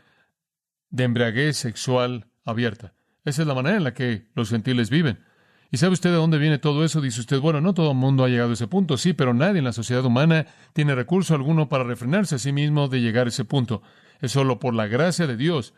de 0.91 1.05
embriaguez 1.05 1.57
sexual 1.57 2.27
abierta. 2.45 2.95
Esa 3.25 3.43
es 3.43 3.49
la 3.49 3.55
manera 3.55 3.77
en 3.77 3.85
la 3.85 3.95
que 3.95 4.29
los 4.35 4.51
gentiles 4.51 4.91
viven. 4.91 5.25
¿Y 5.71 5.79
sabe 5.79 5.95
usted 5.95 6.11
de 6.11 6.17
dónde 6.17 6.39
viene 6.39 6.59
todo 6.59 6.85
eso? 6.85 7.01
Dice 7.01 7.21
usted, 7.21 7.41
bueno, 7.41 7.61
no 7.61 7.75
todo 7.75 7.91
el 7.91 7.97
mundo 7.97 8.25
ha 8.25 8.29
llegado 8.29 8.51
a 8.51 8.53
ese 8.53 8.69
punto, 8.69 8.97
sí, 8.97 9.13
pero 9.13 9.35
nadie 9.35 9.59
en 9.59 9.65
la 9.65 9.73
sociedad 9.73 10.05
humana 10.05 10.47
tiene 10.73 10.95
recurso 10.95 11.35
alguno 11.35 11.69
para 11.69 11.83
refrenarse 11.83 12.37
a 12.37 12.39
sí 12.39 12.53
mismo 12.53 12.87
de 12.87 13.01
llegar 13.01 13.27
a 13.27 13.31
ese 13.31 13.45
punto. 13.45 13.83
Es 14.21 14.31
solo 14.31 14.61
por 14.61 14.75
la 14.75 14.87
gracia 14.87 15.27
de 15.27 15.37
Dios 15.37 15.75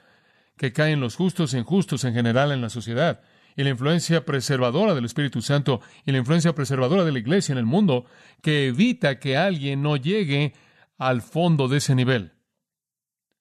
que 0.58 0.72
caen 0.72 1.00
los 1.00 1.16
justos 1.16 1.54
e 1.54 1.58
injustos 1.58 2.04
en 2.04 2.12
general 2.12 2.52
en 2.52 2.60
la 2.60 2.68
sociedad. 2.68 3.20
Y 3.56 3.64
la 3.64 3.70
influencia 3.70 4.24
preservadora 4.24 4.94
del 4.94 5.06
Espíritu 5.06 5.40
Santo 5.40 5.80
y 6.04 6.12
la 6.12 6.18
influencia 6.18 6.54
preservadora 6.54 7.04
de 7.04 7.12
la 7.12 7.18
Iglesia 7.18 7.52
en 7.52 7.58
el 7.58 7.66
mundo 7.66 8.04
que 8.42 8.66
evita 8.66 9.18
que 9.18 9.36
alguien 9.36 9.82
no 9.82 9.96
llegue 9.96 10.52
al 10.98 11.22
fondo 11.22 11.66
de 11.68 11.78
ese 11.78 11.94
nivel. 11.94 12.32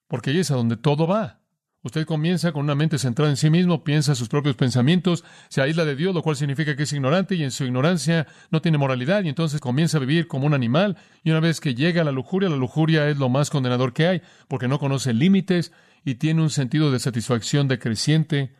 Porque 0.07 0.29
ahí 0.29 0.39
es 0.39 0.51
a 0.51 0.55
donde 0.55 0.77
todo 0.77 1.07
va. 1.07 1.41
Usted 1.85 2.07
comienza 2.07 2.51
con 2.51 2.63
una 2.63 2.73
mente 2.73 2.97
centrada 2.97 3.29
en 3.29 3.37
sí 3.37 3.51
mismo, 3.51 3.83
piensa 3.83 4.15
sus 4.15 4.27
propios 4.27 4.55
pensamientos, 4.55 5.23
se 5.49 5.61
aísla 5.61 5.85
de 5.85 5.95
Dios, 5.95 6.15
lo 6.15 6.23
cual 6.23 6.35
significa 6.35 6.75
que 6.75 6.81
es 6.81 6.93
ignorante 6.93 7.35
y 7.35 7.43
en 7.43 7.51
su 7.51 7.63
ignorancia 7.63 8.25
no 8.49 8.59
tiene 8.59 8.79
moralidad 8.79 9.23
y 9.23 9.29
entonces 9.29 9.61
comienza 9.61 9.97
a 9.97 9.99
vivir 9.99 10.27
como 10.27 10.47
un 10.47 10.55
animal 10.55 10.97
y 11.23 11.29
una 11.29 11.41
vez 11.41 11.61
que 11.61 11.75
llega 11.75 12.01
a 12.01 12.05
la 12.05 12.11
lujuria, 12.11 12.49
la 12.49 12.55
lujuria 12.55 13.07
es 13.07 13.17
lo 13.17 13.29
más 13.29 13.51
condenador 13.51 13.93
que 13.93 14.07
hay 14.07 14.21
porque 14.47 14.67
no 14.67 14.79
conoce 14.79 15.13
límites 15.13 15.73
y 16.03 16.15
tiene 16.15 16.41
un 16.41 16.49
sentido 16.49 16.89
de 16.91 16.97
satisfacción 16.97 17.67
decreciente. 17.67 18.55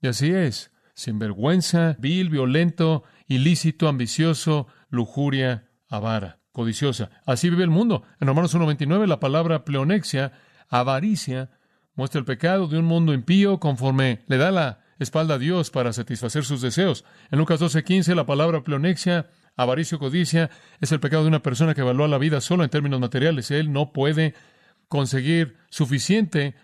Y 0.00 0.08
así 0.08 0.30
es, 0.30 0.70
sinvergüenza, 0.94 1.96
vil, 1.98 2.30
violento, 2.30 3.04
ilícito, 3.26 3.88
ambicioso, 3.88 4.66
lujuria, 4.90 5.68
avara, 5.88 6.38
codiciosa. 6.52 7.10
Así 7.26 7.50
vive 7.50 7.64
el 7.64 7.70
mundo. 7.70 8.04
En 8.20 8.28
Romanos 8.28 8.54
1.29 8.54 9.06
la 9.06 9.20
palabra 9.20 9.64
pleonexia, 9.64 10.32
avaricia, 10.68 11.50
muestra 11.94 12.20
el 12.20 12.24
pecado 12.24 12.68
de 12.68 12.78
un 12.78 12.84
mundo 12.84 13.12
impío 13.12 13.58
conforme 13.58 14.20
le 14.28 14.38
da 14.38 14.50
la 14.50 14.80
espalda 14.98 15.34
a 15.34 15.38
Dios 15.38 15.70
para 15.70 15.92
satisfacer 15.92 16.44
sus 16.44 16.60
deseos. 16.60 17.04
En 17.30 17.38
Lucas 17.38 17.60
12:15 17.60 18.14
la 18.14 18.26
palabra 18.26 18.62
pleonexia, 18.62 19.30
avaricio, 19.56 19.98
codicia, 19.98 20.50
es 20.80 20.92
el 20.92 21.00
pecado 21.00 21.22
de 21.22 21.28
una 21.28 21.42
persona 21.42 21.74
que 21.74 21.80
evalúa 21.80 22.08
la 22.08 22.18
vida 22.18 22.40
solo 22.40 22.64
en 22.64 22.70
términos 22.70 23.00
materiales. 23.00 23.50
Él 23.50 23.72
no 23.72 23.92
puede 23.92 24.34
conseguir 24.88 25.56
suficiente 25.70 26.54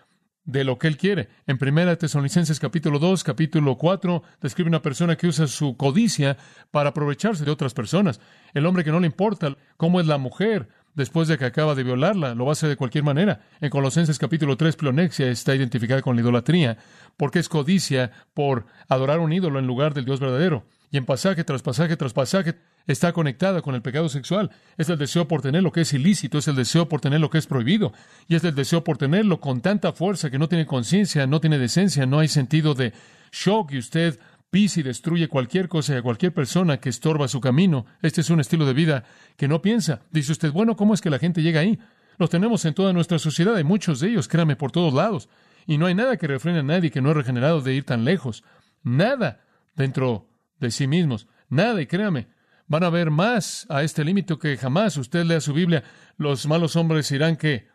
de 0.44 0.64
lo 0.64 0.78
que 0.78 0.88
él 0.88 0.96
quiere. 0.96 1.28
En 1.46 1.58
Primera 1.58 1.96
Tesalonicenses 1.96 2.60
capítulo 2.60 2.98
2, 2.98 3.24
capítulo 3.24 3.76
4, 3.76 4.22
describe 4.40 4.68
una 4.68 4.82
persona 4.82 5.16
que 5.16 5.26
usa 5.26 5.46
su 5.46 5.76
codicia 5.76 6.36
para 6.70 6.90
aprovecharse 6.90 7.44
de 7.44 7.50
otras 7.50 7.74
personas. 7.74 8.20
El 8.52 8.66
hombre 8.66 8.84
que 8.84 8.90
no 8.90 9.00
le 9.00 9.06
importa 9.06 9.56
cómo 9.76 10.00
es 10.00 10.06
la 10.06 10.18
mujer, 10.18 10.68
después 10.94 11.28
de 11.28 11.38
que 11.38 11.46
acaba 11.46 11.74
de 11.74 11.82
violarla, 11.82 12.34
lo 12.34 12.44
va 12.44 12.50
a 12.50 12.52
hacer 12.52 12.68
de 12.68 12.76
cualquier 12.76 13.04
manera. 13.04 13.40
En 13.60 13.70
Colosenses 13.70 14.18
capítulo 14.18 14.56
3, 14.56 14.76
pleonexia 14.76 15.28
está 15.28 15.54
identificada 15.54 16.02
con 16.02 16.16
la 16.16 16.22
idolatría, 16.22 16.78
porque 17.16 17.38
es 17.38 17.48
codicia 17.48 18.12
por 18.34 18.66
adorar 18.88 19.20
un 19.20 19.32
ídolo 19.32 19.58
en 19.58 19.66
lugar 19.66 19.94
del 19.94 20.04
Dios 20.04 20.20
verdadero. 20.20 20.66
Y 20.94 20.96
en 20.96 21.06
pasaje 21.06 21.42
tras 21.42 21.60
pasaje 21.60 21.96
tras 21.96 22.12
pasaje 22.12 22.54
está 22.86 23.12
conectada 23.12 23.62
con 23.62 23.74
el 23.74 23.82
pecado 23.82 24.08
sexual. 24.08 24.52
Es 24.76 24.88
el 24.90 24.96
deseo 24.96 25.26
por 25.26 25.42
tener 25.42 25.60
lo 25.60 25.72
que 25.72 25.80
es 25.80 25.92
ilícito, 25.92 26.38
es 26.38 26.46
el 26.46 26.54
deseo 26.54 26.88
por 26.88 27.00
tener 27.00 27.18
lo 27.18 27.30
que 27.30 27.38
es 27.38 27.48
prohibido, 27.48 27.92
y 28.28 28.36
es 28.36 28.44
el 28.44 28.54
deseo 28.54 28.84
por 28.84 28.96
tenerlo 28.96 29.40
con 29.40 29.60
tanta 29.60 29.92
fuerza 29.92 30.30
que 30.30 30.38
no 30.38 30.48
tiene 30.48 30.66
conciencia, 30.66 31.26
no 31.26 31.40
tiene 31.40 31.58
decencia, 31.58 32.06
no 32.06 32.20
hay 32.20 32.28
sentido 32.28 32.74
de 32.74 32.92
shock 33.32 33.72
y 33.72 33.78
usted 33.78 34.20
pisa 34.50 34.78
y 34.78 34.82
destruye 34.84 35.26
cualquier 35.26 35.68
cosa 35.68 35.94
y 35.94 35.96
a 35.96 36.02
cualquier 36.02 36.32
persona 36.32 36.76
que 36.76 36.90
estorba 36.90 37.26
su 37.26 37.40
camino. 37.40 37.86
Este 38.00 38.20
es 38.20 38.30
un 38.30 38.38
estilo 38.38 38.64
de 38.64 38.74
vida 38.74 39.02
que 39.36 39.48
no 39.48 39.62
piensa. 39.62 40.02
Dice 40.12 40.30
usted, 40.30 40.52
bueno, 40.52 40.76
¿cómo 40.76 40.94
es 40.94 41.00
que 41.00 41.10
la 41.10 41.18
gente 41.18 41.42
llega 41.42 41.58
ahí? 41.58 41.76
Los 42.18 42.30
tenemos 42.30 42.64
en 42.66 42.74
toda 42.74 42.92
nuestra 42.92 43.18
sociedad, 43.18 43.56
hay 43.56 43.64
muchos 43.64 43.98
de 43.98 44.10
ellos, 44.10 44.28
créame, 44.28 44.54
por 44.54 44.70
todos 44.70 44.94
lados. 44.94 45.28
Y 45.66 45.76
no 45.76 45.86
hay 45.86 45.96
nada 45.96 46.16
que 46.18 46.28
refrene 46.28 46.60
a 46.60 46.62
nadie 46.62 46.92
que 46.92 47.02
no 47.02 47.10
es 47.10 47.16
regenerado 47.16 47.62
de 47.62 47.74
ir 47.74 47.82
tan 47.82 48.04
lejos. 48.04 48.44
Nada 48.84 49.40
dentro 49.74 50.28
de 50.64 50.70
sí 50.70 50.86
mismos. 50.86 51.28
Nada, 51.48 51.80
y 51.80 51.86
créame, 51.86 52.28
van 52.66 52.84
a 52.84 52.90
ver 52.90 53.10
más 53.10 53.66
a 53.68 53.82
este 53.82 54.04
límite 54.04 54.38
que 54.38 54.56
jamás. 54.56 54.96
Usted 54.96 55.24
lea 55.24 55.40
su 55.40 55.52
Biblia, 55.52 55.84
los 56.16 56.46
malos 56.46 56.76
hombres 56.76 57.10
irán 57.12 57.36
que 57.36 57.68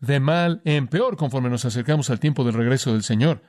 de 0.00 0.20
mal 0.20 0.60
en 0.64 0.88
peor 0.88 1.16
conforme 1.16 1.48
nos 1.48 1.64
acercamos 1.64 2.10
al 2.10 2.20
tiempo 2.20 2.44
del 2.44 2.54
regreso 2.54 2.92
del 2.92 3.02
Señor. 3.02 3.42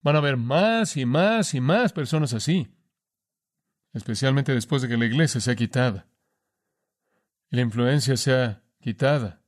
Van 0.00 0.14
a 0.14 0.18
haber 0.18 0.36
más 0.36 0.96
y 0.96 1.04
más 1.04 1.54
y 1.54 1.60
más 1.60 1.92
personas 1.92 2.32
así, 2.32 2.68
especialmente 3.92 4.54
después 4.54 4.80
de 4.80 4.88
que 4.88 4.96
la 4.96 5.06
iglesia 5.06 5.40
sea 5.40 5.56
quitada 5.56 6.06
y 7.50 7.56
la 7.56 7.62
influencia 7.62 8.16
sea 8.16 8.62
quitada 8.80 9.42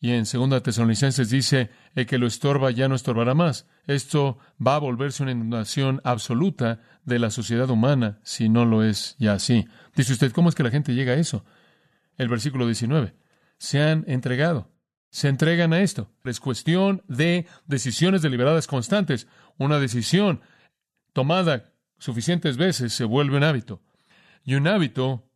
Y 0.00 0.12
en 0.12 0.24
2 0.24 0.62
Tesalonicenses 0.62 1.28
dice, 1.28 1.70
el 1.94 2.06
que 2.06 2.18
lo 2.18 2.26
estorba 2.26 2.70
ya 2.70 2.88
no 2.88 2.94
estorbará 2.94 3.34
más. 3.34 3.66
Esto 3.86 4.38
va 4.64 4.76
a 4.76 4.78
volverse 4.78 5.24
una 5.24 5.32
inundación 5.32 6.00
absoluta 6.04 6.80
de 7.04 7.18
la 7.18 7.30
sociedad 7.30 7.68
humana 7.68 8.20
si 8.22 8.48
no 8.48 8.64
lo 8.64 8.84
es 8.84 9.16
ya 9.18 9.32
así. 9.32 9.66
Dice 9.96 10.12
usted, 10.12 10.30
¿cómo 10.30 10.48
es 10.48 10.54
que 10.54 10.62
la 10.62 10.70
gente 10.70 10.94
llega 10.94 11.14
a 11.14 11.16
eso? 11.16 11.44
El 12.16 12.28
versículo 12.28 12.66
19. 12.66 13.14
Se 13.58 13.82
han 13.82 14.04
entregado. 14.06 14.70
Se 15.10 15.28
entregan 15.28 15.72
a 15.72 15.80
esto. 15.80 16.12
Es 16.24 16.38
cuestión 16.38 17.02
de 17.08 17.46
decisiones 17.66 18.22
deliberadas 18.22 18.68
constantes. 18.68 19.26
Una 19.56 19.80
decisión 19.80 20.42
tomada 21.12 21.72
suficientes 21.98 22.56
veces 22.56 22.92
se 22.92 23.04
vuelve 23.04 23.36
un 23.36 23.42
hábito. 23.42 23.82
Y 24.44 24.54
un 24.54 24.68
hábito 24.68 25.28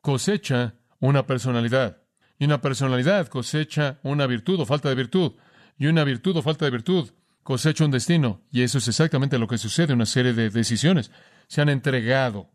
cosecha 0.00 0.74
una 0.98 1.26
personalidad. 1.26 2.03
Y 2.38 2.46
una 2.46 2.60
personalidad 2.60 3.28
cosecha 3.28 3.98
una 4.02 4.26
virtud 4.26 4.60
o 4.60 4.66
falta 4.66 4.88
de 4.88 4.94
virtud. 4.94 5.32
Y 5.78 5.86
una 5.86 6.04
virtud 6.04 6.36
o 6.36 6.42
falta 6.42 6.64
de 6.64 6.70
virtud 6.70 7.10
cosecha 7.42 7.84
un 7.84 7.90
destino. 7.90 8.42
Y 8.50 8.62
eso 8.62 8.78
es 8.78 8.88
exactamente 8.88 9.38
lo 9.38 9.46
que 9.46 9.58
sucede 9.58 9.92
una 9.92 10.06
serie 10.06 10.32
de 10.32 10.50
decisiones. 10.50 11.12
Se 11.46 11.60
han 11.60 11.68
entregado. 11.68 12.50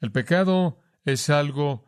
El 0.00 0.12
pecado 0.12 0.78
es 1.04 1.30
algo 1.30 1.86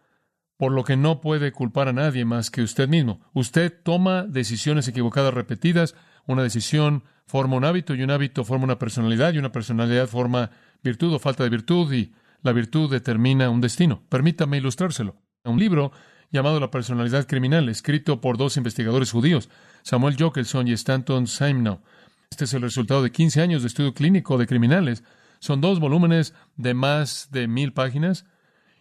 por 0.56 0.72
lo 0.72 0.84
que 0.84 0.96
no 0.96 1.20
puede 1.20 1.52
culpar 1.52 1.88
a 1.88 1.92
nadie 1.92 2.24
más 2.24 2.50
que 2.50 2.62
usted 2.62 2.88
mismo. 2.88 3.20
Usted 3.34 3.72
toma 3.82 4.22
decisiones 4.22 4.86
equivocadas 4.88 5.34
repetidas. 5.34 5.94
Una 6.26 6.42
decisión 6.42 7.04
forma 7.26 7.56
un 7.56 7.64
hábito 7.64 7.94
y 7.94 8.02
un 8.02 8.10
hábito 8.10 8.44
forma 8.44 8.64
una 8.64 8.78
personalidad 8.78 9.34
y 9.34 9.38
una 9.38 9.52
personalidad 9.52 10.06
forma 10.06 10.50
virtud 10.82 11.14
o 11.14 11.18
falta 11.18 11.42
de 11.42 11.50
virtud 11.50 11.92
y 11.92 12.14
la 12.42 12.52
virtud 12.52 12.90
determina 12.90 13.50
un 13.50 13.60
destino. 13.60 14.02
Permítame 14.08 14.58
ilustrárselo. 14.58 15.16
Un 15.44 15.58
libro 15.58 15.92
llamado 16.32 16.58
La 16.58 16.70
personalidad 16.70 17.26
criminal, 17.26 17.68
escrito 17.68 18.20
por 18.20 18.38
dos 18.38 18.56
investigadores 18.56 19.12
judíos, 19.12 19.50
Samuel 19.82 20.16
Jokelson 20.18 20.66
y 20.66 20.72
Stanton 20.72 21.26
Simnow. 21.26 21.80
Este 22.30 22.44
es 22.44 22.54
el 22.54 22.62
resultado 22.62 23.02
de 23.02 23.12
15 23.12 23.42
años 23.42 23.62
de 23.62 23.68
estudio 23.68 23.92
clínico 23.92 24.38
de 24.38 24.46
criminales. 24.46 25.04
Son 25.38 25.60
dos 25.60 25.78
volúmenes 25.78 26.34
de 26.56 26.72
más 26.72 27.28
de 27.30 27.46
mil 27.46 27.74
páginas. 27.74 28.24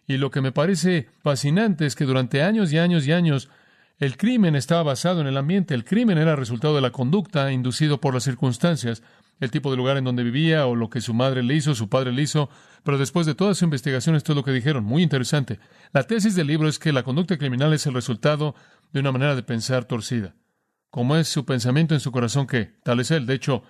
Y 0.06 0.16
lo 0.16 0.30
que 0.30 0.40
me 0.40 0.52
parece 0.52 1.10
fascinante 1.22 1.84
es 1.84 1.94
que 1.94 2.06
durante 2.06 2.42
años 2.42 2.72
y 2.72 2.78
años 2.78 3.06
y 3.06 3.12
años 3.12 3.50
el 3.98 4.16
crimen 4.16 4.56
estaba 4.56 4.82
basado 4.82 5.20
en 5.20 5.26
el 5.26 5.36
ambiente. 5.36 5.74
El 5.74 5.84
crimen 5.84 6.18
era 6.18 6.34
resultado 6.34 6.74
de 6.74 6.80
la 6.80 6.90
conducta 6.90 7.52
inducido 7.52 8.00
por 8.00 8.14
las 8.14 8.24
circunstancias, 8.24 9.02
el 9.42 9.50
tipo 9.50 9.72
de 9.72 9.76
lugar 9.76 9.96
en 9.96 10.04
donde 10.04 10.22
vivía 10.22 10.66
o 10.66 10.76
lo 10.76 10.88
que 10.88 11.00
su 11.00 11.14
madre 11.14 11.42
le 11.42 11.54
hizo, 11.54 11.74
su 11.74 11.88
padre 11.88 12.12
le 12.12 12.22
hizo. 12.22 12.48
Pero 12.84 12.96
después 12.96 13.26
de 13.26 13.34
toda 13.34 13.56
su 13.56 13.64
investigación, 13.64 14.14
esto 14.14 14.32
es 14.32 14.36
lo 14.36 14.44
que 14.44 14.52
dijeron. 14.52 14.84
Muy 14.84 15.02
interesante. 15.02 15.58
La 15.92 16.04
tesis 16.04 16.36
del 16.36 16.46
libro 16.46 16.68
es 16.68 16.78
que 16.78 16.92
la 16.92 17.02
conducta 17.02 17.36
criminal 17.36 17.72
es 17.72 17.84
el 17.86 17.94
resultado 17.94 18.54
de 18.92 19.00
una 19.00 19.10
manera 19.10 19.34
de 19.34 19.42
pensar 19.42 19.84
torcida. 19.84 20.36
Como 20.90 21.16
es 21.16 21.26
su 21.26 21.44
pensamiento 21.44 21.92
en 21.92 21.98
su 21.98 22.12
corazón 22.12 22.46
que 22.46 22.76
tal 22.84 23.00
es 23.00 23.10
él. 23.10 23.26
De 23.26 23.34
hecho, 23.34 23.64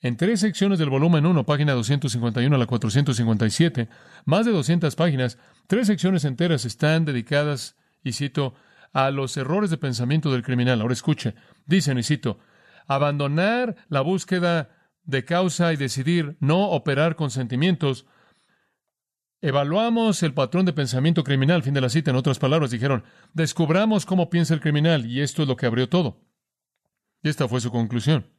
en 0.00 0.16
tres 0.16 0.38
secciones 0.38 0.78
del 0.78 0.90
volumen 0.90 1.26
1, 1.26 1.44
página 1.44 1.72
251 1.72 2.54
a 2.54 2.58
la 2.58 2.66
457, 2.66 3.88
más 4.26 4.46
de 4.46 4.52
200 4.52 4.94
páginas, 4.94 5.38
tres 5.66 5.88
secciones 5.88 6.24
enteras 6.24 6.64
están 6.64 7.04
dedicadas, 7.04 7.74
y 8.04 8.12
cito, 8.12 8.54
a 8.92 9.10
los 9.10 9.36
errores 9.36 9.70
de 9.70 9.76
pensamiento 9.76 10.30
del 10.30 10.44
criminal. 10.44 10.80
Ahora 10.80 10.94
escuche, 10.94 11.34
dicen, 11.66 11.98
y 11.98 12.04
cito, 12.04 12.38
abandonar 12.86 13.74
la 13.88 14.02
búsqueda 14.02 14.70
de 15.06 15.24
causa 15.24 15.72
y 15.72 15.76
decidir 15.76 16.36
no 16.40 16.70
operar 16.70 17.16
con 17.16 17.30
sentimientos 17.30 18.06
Evaluamos 19.42 20.22
el 20.22 20.32
patrón 20.32 20.64
de 20.64 20.72
pensamiento 20.72 21.22
criminal, 21.22 21.62
fin 21.62 21.74
de 21.74 21.80
la 21.80 21.90
cita, 21.90 22.10
en 22.10 22.16
otras 22.16 22.38
palabras, 22.38 22.70
dijeron, 22.70 23.04
descubramos 23.34 24.06
cómo 24.06 24.30
piensa 24.30 24.54
el 24.54 24.60
criminal, 24.60 25.06
y 25.06 25.20
esto 25.20 25.42
es 25.42 25.48
lo 25.48 25.56
que 25.56 25.66
abrió 25.66 25.88
todo. 25.88 26.20
Y 27.22 27.28
esta 27.28 27.46
fue 27.46 27.60
su 27.60 27.70
conclusión. 27.70 28.32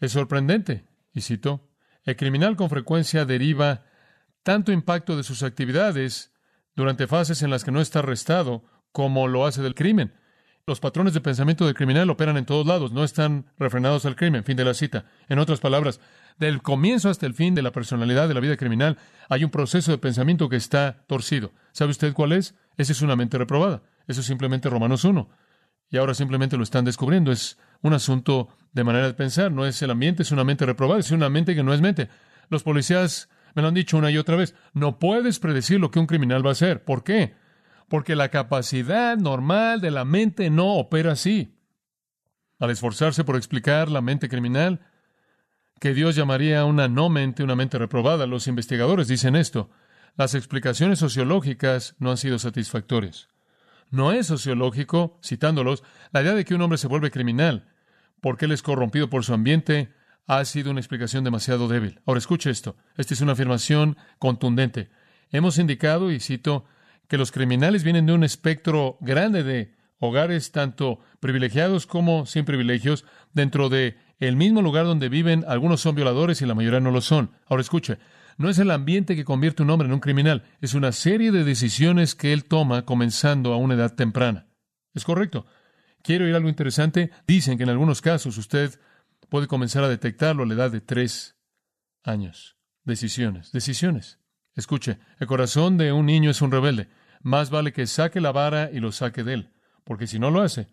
Es 0.00 0.12
sorprendente, 0.12 0.88
y 1.12 1.20
cito, 1.20 1.68
el 2.04 2.16
criminal 2.16 2.56
con 2.56 2.70
frecuencia 2.70 3.26
deriva 3.26 3.84
tanto 4.42 4.72
impacto 4.72 5.16
de 5.16 5.24
sus 5.24 5.42
actividades 5.42 6.32
durante 6.74 7.06
fases 7.06 7.42
en 7.42 7.50
las 7.50 7.62
que 7.62 7.70
no 7.70 7.80
está 7.80 7.98
arrestado 7.98 8.64
como 8.92 9.28
lo 9.28 9.46
hace 9.46 9.60
del 9.60 9.74
crimen. 9.74 10.14
Los 10.70 10.78
patrones 10.78 11.14
de 11.14 11.20
pensamiento 11.20 11.66
del 11.66 11.74
criminal 11.74 12.10
operan 12.10 12.36
en 12.36 12.44
todos 12.44 12.64
lados, 12.64 12.92
no 12.92 13.02
están 13.02 13.44
refrenados 13.58 14.06
al 14.06 14.14
crimen. 14.14 14.44
Fin 14.44 14.56
de 14.56 14.64
la 14.64 14.72
cita. 14.72 15.04
En 15.28 15.40
otras 15.40 15.58
palabras, 15.58 15.98
del 16.38 16.62
comienzo 16.62 17.10
hasta 17.10 17.26
el 17.26 17.34
fin 17.34 17.56
de 17.56 17.62
la 17.62 17.72
personalidad 17.72 18.28
de 18.28 18.34
la 18.34 18.40
vida 18.40 18.56
criminal 18.56 18.96
hay 19.28 19.42
un 19.42 19.50
proceso 19.50 19.90
de 19.90 19.98
pensamiento 19.98 20.48
que 20.48 20.54
está 20.54 21.02
torcido. 21.08 21.50
¿Sabe 21.72 21.90
usted 21.90 22.12
cuál 22.12 22.30
es? 22.30 22.54
Esa 22.76 22.92
es 22.92 23.02
una 23.02 23.16
mente 23.16 23.36
reprobada. 23.36 23.82
Eso 24.06 24.20
es 24.20 24.28
simplemente 24.28 24.70
Romanos 24.70 25.02
1. 25.02 25.28
Y 25.90 25.96
ahora 25.96 26.14
simplemente 26.14 26.56
lo 26.56 26.62
están 26.62 26.84
descubriendo. 26.84 27.32
Es 27.32 27.58
un 27.82 27.92
asunto 27.92 28.50
de 28.72 28.84
manera 28.84 29.08
de 29.08 29.14
pensar. 29.14 29.50
No 29.50 29.66
es 29.66 29.82
el 29.82 29.90
ambiente, 29.90 30.22
es 30.22 30.30
una 30.30 30.44
mente 30.44 30.66
reprobada, 30.66 31.00
es 31.00 31.10
una 31.10 31.28
mente 31.28 31.56
que 31.56 31.64
no 31.64 31.74
es 31.74 31.80
mente. 31.80 32.10
Los 32.48 32.62
policías 32.62 33.28
me 33.56 33.62
lo 33.62 33.66
han 33.66 33.74
dicho 33.74 33.98
una 33.98 34.12
y 34.12 34.18
otra 34.18 34.36
vez. 34.36 34.54
No 34.72 35.00
puedes 35.00 35.40
predecir 35.40 35.80
lo 35.80 35.90
que 35.90 35.98
un 35.98 36.06
criminal 36.06 36.46
va 36.46 36.50
a 36.50 36.52
hacer. 36.52 36.84
¿Por 36.84 37.02
qué? 37.02 37.34
Porque 37.90 38.16
la 38.16 38.30
capacidad 38.30 39.18
normal 39.18 39.82
de 39.82 39.90
la 39.90 40.06
mente 40.06 40.48
no 40.48 40.76
opera 40.76 41.12
así. 41.12 41.58
Al 42.58 42.70
esforzarse 42.70 43.22
por 43.24 43.36
explicar 43.36 43.90
la 43.90 44.00
mente 44.00 44.30
criminal, 44.30 44.80
que 45.78 45.92
Dios 45.92 46.16
llamaría 46.16 46.64
una 46.64 46.88
no 46.88 47.10
mente, 47.10 47.42
una 47.42 47.56
mente 47.56 47.76
reprobada. 47.76 48.26
Los 48.26 48.46
investigadores 48.46 49.08
dicen 49.08 49.36
esto. 49.36 49.68
Las 50.16 50.34
explicaciones 50.34 50.98
sociológicas 50.98 51.96
no 51.98 52.10
han 52.10 52.16
sido 52.16 52.38
satisfactorias. 52.38 53.28
No 53.90 54.12
es 54.12 54.28
sociológico, 54.28 55.18
citándolos, 55.22 55.82
la 56.12 56.22
idea 56.22 56.32
de 56.32 56.46
que 56.46 56.54
un 56.54 56.62
hombre 56.62 56.78
se 56.78 56.88
vuelve 56.88 57.10
criminal 57.10 57.70
porque 58.20 58.44
él 58.44 58.52
es 58.52 58.62
corrompido 58.62 59.10
por 59.10 59.24
su 59.24 59.34
ambiente 59.34 59.92
ha 60.26 60.44
sido 60.44 60.70
una 60.70 60.80
explicación 60.80 61.24
demasiado 61.24 61.68
débil. 61.68 62.00
Ahora 62.06 62.18
escuche 62.18 62.50
esto. 62.50 62.76
Esta 62.96 63.14
es 63.14 63.20
una 63.20 63.32
afirmación 63.32 63.96
contundente. 64.18 64.90
Hemos 65.30 65.58
indicado, 65.58 66.12
y 66.12 66.20
cito, 66.20 66.64
que 67.10 67.18
los 67.18 67.32
criminales 67.32 67.82
vienen 67.82 68.06
de 68.06 68.12
un 68.12 68.22
espectro 68.22 68.96
grande 69.00 69.42
de 69.42 69.74
hogares 69.98 70.52
tanto 70.52 71.00
privilegiados 71.18 71.84
como 71.88 72.24
sin 72.24 72.44
privilegios 72.44 73.04
dentro 73.32 73.68
de 73.68 73.98
el 74.20 74.36
mismo 74.36 74.62
lugar 74.62 74.84
donde 74.84 75.08
viven, 75.08 75.44
algunos 75.48 75.80
son 75.80 75.96
violadores 75.96 76.40
y 76.40 76.46
la 76.46 76.54
mayoría 76.54 76.78
no 76.78 76.92
lo 76.92 77.00
son. 77.00 77.32
Ahora 77.46 77.62
escuche, 77.62 77.98
no 78.38 78.48
es 78.48 78.60
el 78.60 78.70
ambiente 78.70 79.16
que 79.16 79.24
convierte 79.24 79.64
un 79.64 79.70
hombre 79.70 79.88
en 79.88 79.92
un 79.92 79.98
criminal, 79.98 80.44
es 80.60 80.74
una 80.74 80.92
serie 80.92 81.32
de 81.32 81.42
decisiones 81.42 82.14
que 82.14 82.32
él 82.32 82.44
toma 82.44 82.84
comenzando 82.84 83.52
a 83.52 83.56
una 83.56 83.74
edad 83.74 83.96
temprana. 83.96 84.46
¿Es 84.94 85.04
correcto? 85.04 85.46
¿Quiero 86.04 86.26
oír 86.26 86.36
algo 86.36 86.48
interesante? 86.48 87.10
Dicen 87.26 87.58
que 87.58 87.64
en 87.64 87.70
algunos 87.70 88.02
casos 88.02 88.38
usted 88.38 88.78
puede 89.28 89.48
comenzar 89.48 89.82
a 89.82 89.88
detectarlo 89.88 90.44
a 90.44 90.46
la 90.46 90.54
edad 90.54 90.70
de 90.70 90.80
tres 90.80 91.36
años. 92.04 92.56
Decisiones, 92.84 93.50
decisiones. 93.50 94.19
Escuche, 94.60 94.98
el 95.18 95.26
corazón 95.26 95.78
de 95.78 95.90
un 95.90 96.04
niño 96.04 96.30
es 96.30 96.42
un 96.42 96.52
rebelde. 96.52 96.90
Más 97.22 97.48
vale 97.48 97.72
que 97.72 97.86
saque 97.86 98.20
la 98.20 98.30
vara 98.30 98.70
y 98.70 98.78
lo 98.78 98.92
saque 98.92 99.24
de 99.24 99.32
él, 99.32 99.50
porque 99.84 100.06
si 100.06 100.18
no 100.18 100.30
lo 100.30 100.42
hace, 100.42 100.68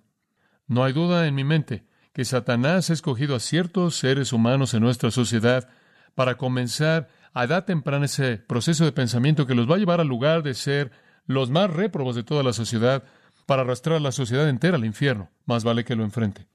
no 0.67 0.83
hay 0.83 0.91
duda 0.91 1.25
en 1.25 1.35
mi 1.35 1.45
mente 1.45 1.87
que 2.11 2.25
Satanás 2.25 2.89
ha 2.89 2.93
escogido 2.93 3.33
a 3.33 3.39
ciertos 3.39 3.95
seres 3.95 4.33
humanos 4.33 4.73
en 4.73 4.83
nuestra 4.83 5.09
sociedad 5.09 5.69
para 6.15 6.35
comenzar 6.35 7.07
a 7.33 7.45
edad 7.45 7.63
temprana 7.63 8.07
ese 8.07 8.37
proceso 8.37 8.83
de 8.83 8.91
pensamiento 8.91 9.47
que 9.47 9.55
los 9.55 9.71
va 9.71 9.75
a 9.75 9.77
llevar 9.77 10.01
al 10.01 10.07
lugar 10.09 10.43
de 10.43 10.53
ser 10.53 10.91
los 11.25 11.49
más 11.49 11.69
réprobos 11.69 12.15
de 12.15 12.23
toda 12.23 12.43
la 12.43 12.51
sociedad 12.51 13.05
para 13.45 13.61
arrastrar 13.61 13.97
a 13.97 14.01
la 14.01 14.11
sociedad 14.11 14.49
entera 14.49 14.75
al 14.75 14.83
infierno. 14.83 15.29
Más 15.45 15.63
vale 15.63 15.85
que 15.85 15.95
lo 15.95 16.03
enfrente. 16.03 16.49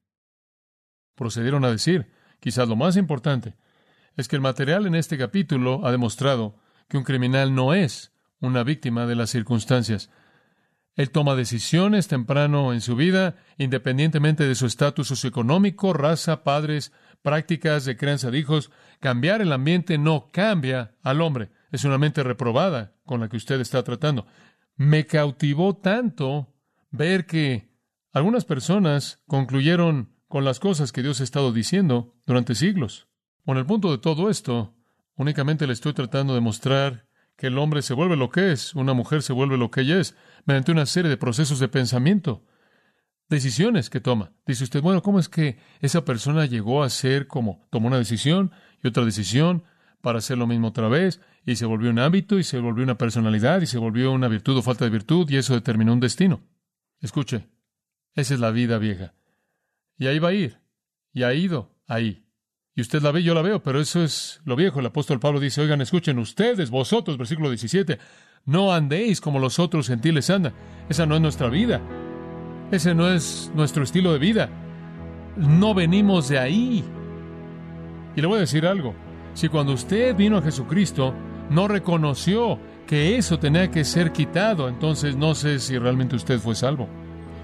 Procedieron 1.15 1.65
a 1.65 1.71
decir, 1.71 2.11
quizás 2.39 2.67
lo 2.67 2.75
más 2.75 2.95
importante, 2.95 3.55
es 4.17 4.27
que 4.27 4.35
el 4.35 4.41
material 4.43 4.85
en 4.85 4.93
este 4.93 5.17
capítulo 5.17 5.83
ha 5.83 5.91
demostrado 5.91 6.61
que 6.93 6.97
un 6.99 7.03
criminal 7.03 7.55
no 7.55 7.73
es 7.73 8.13
una 8.39 8.63
víctima 8.63 9.07
de 9.07 9.15
las 9.15 9.31
circunstancias, 9.31 10.11
él 10.93 11.09
toma 11.09 11.33
decisiones 11.33 12.07
temprano 12.07 12.71
en 12.71 12.81
su 12.81 12.95
vida, 12.95 13.35
independientemente 13.57 14.47
de 14.47 14.53
su 14.53 14.67
estatus 14.67 15.07
socioeconómico, 15.07 15.91
raza, 15.93 16.43
padres, 16.43 16.91
prácticas 17.23 17.85
de 17.85 17.97
crianza 17.97 18.29
de 18.29 18.37
hijos. 18.37 18.69
Cambiar 18.99 19.41
el 19.41 19.51
ambiente 19.53 19.97
no 19.97 20.29
cambia 20.31 20.95
al 21.01 21.21
hombre. 21.21 21.49
Es 21.71 21.83
una 21.83 21.97
mente 21.97 22.21
reprobada 22.21 22.93
con 23.05 23.21
la 23.21 23.27
que 23.27 23.37
usted 23.37 23.59
está 23.59 23.81
tratando. 23.81 24.27
Me 24.75 25.07
cautivó 25.07 25.75
tanto 25.75 26.53
ver 26.91 27.25
que 27.25 27.71
algunas 28.11 28.45
personas 28.45 29.23
concluyeron 29.25 30.13
con 30.27 30.45
las 30.45 30.59
cosas 30.59 30.91
que 30.91 31.01
Dios 31.01 31.21
ha 31.21 31.23
estado 31.23 31.51
diciendo 31.51 32.13
durante 32.27 32.53
siglos. 32.53 33.07
Con 33.47 33.57
el 33.57 33.65
punto 33.65 33.89
de 33.89 33.97
todo 33.97 34.29
esto, 34.29 34.75
únicamente 35.15 35.67
le 35.67 35.73
estoy 35.73 35.93
tratando 35.93 36.33
de 36.33 36.41
mostrar 36.41 37.07
que 37.35 37.47
el 37.47 37.57
hombre 37.57 37.81
se 37.81 37.93
vuelve 37.93 38.15
lo 38.15 38.29
que 38.29 38.51
es, 38.51 38.75
una 38.75 38.93
mujer 38.93 39.21
se 39.21 39.33
vuelve 39.33 39.57
lo 39.57 39.71
que 39.71 39.81
ella 39.81 39.99
es, 39.99 40.15
mediante 40.45 40.71
una 40.71 40.85
serie 40.85 41.09
de 41.09 41.17
procesos 41.17 41.59
de 41.59 41.67
pensamiento, 41.67 42.45
decisiones 43.29 43.89
que 43.89 43.99
toma. 43.99 44.33
Dice 44.45 44.63
usted, 44.63 44.81
bueno, 44.81 45.01
¿cómo 45.01 45.19
es 45.19 45.29
que 45.29 45.57
esa 45.79 46.05
persona 46.05 46.45
llegó 46.45 46.83
a 46.83 46.89
ser 46.89 47.27
como 47.27 47.67
tomó 47.69 47.87
una 47.87 47.97
decisión 47.97 48.51
y 48.83 48.87
otra 48.87 49.05
decisión 49.05 49.63
para 50.01 50.19
hacer 50.19 50.37
lo 50.37 50.47
mismo 50.47 50.67
otra 50.67 50.89
vez 50.89 51.21
y 51.45 51.55
se 51.55 51.65
volvió 51.65 51.89
un 51.89 51.99
hábito 51.99 52.37
y 52.37 52.43
se 52.43 52.59
volvió 52.59 52.83
una 52.83 52.97
personalidad 52.97 53.61
y 53.61 53.67
se 53.67 53.77
volvió 53.77 54.11
una 54.11 54.27
virtud 54.27 54.57
o 54.57 54.61
falta 54.61 54.85
de 54.85 54.91
virtud 54.91 55.29
y 55.29 55.37
eso 55.37 55.53
determinó 55.53 55.93
un 55.93 55.99
destino? 55.99 56.43
Escuche, 56.99 57.49
Esa 58.13 58.35
es 58.35 58.39
la 58.39 58.51
vida 58.51 58.77
vieja. 58.77 59.13
Y 59.97 60.07
ahí 60.07 60.19
va 60.19 60.29
a 60.29 60.33
ir. 60.33 60.59
Y 61.13 61.23
ha 61.23 61.33
ido 61.33 61.75
ahí. 61.87 62.22
Y 62.75 62.81
usted 62.81 63.03
la 63.03 63.11
ve, 63.11 63.21
yo 63.21 63.35
la 63.35 63.43
veo, 63.43 63.61
pero 63.61 63.79
eso 63.79 64.03
es 64.03 64.41
lo 64.45 64.55
viejo. 64.55 64.79
El 64.79 64.87
apóstol 64.87 65.19
Pablo 65.19 65.39
dice, 65.39 65.61
oigan, 65.61 65.81
escuchen 65.81 66.17
ustedes, 66.17 66.71
vosotros, 66.71 67.17
versículo 67.17 67.49
17, 67.49 67.99
no 68.45 68.73
andéis 68.73 69.21
como 69.21 69.37
los 69.39 69.59
otros 69.59 69.87
gentiles 69.87 70.29
andan. 70.31 70.53
Esa 70.89 71.05
no 71.05 71.15
es 71.15 71.21
nuestra 71.21 71.49
vida. 71.49 71.81
Ese 72.71 72.95
no 72.95 73.09
es 73.11 73.51
nuestro 73.53 73.83
estilo 73.83 74.11
de 74.11 74.19
vida. 74.19 74.49
No 75.37 75.75
venimos 75.75 76.29
de 76.29 76.39
ahí. 76.39 76.83
Y 78.15 78.21
le 78.21 78.27
voy 78.27 78.37
a 78.37 78.41
decir 78.41 78.65
algo. 78.65 78.95
Si 79.35 79.49
cuando 79.49 79.73
usted 79.73 80.15
vino 80.15 80.37
a 80.37 80.41
Jesucristo 80.41 81.13
no 81.51 81.67
reconoció 81.67 82.57
que 82.87 83.17
eso 83.17 83.37
tenía 83.37 83.69
que 83.69 83.83
ser 83.83 84.11
quitado, 84.11 84.67
entonces 84.67 85.15
no 85.15 85.35
sé 85.35 85.59
si 85.59 85.77
realmente 85.77 86.15
usted 86.15 86.39
fue 86.39 86.55
salvo. 86.55 86.87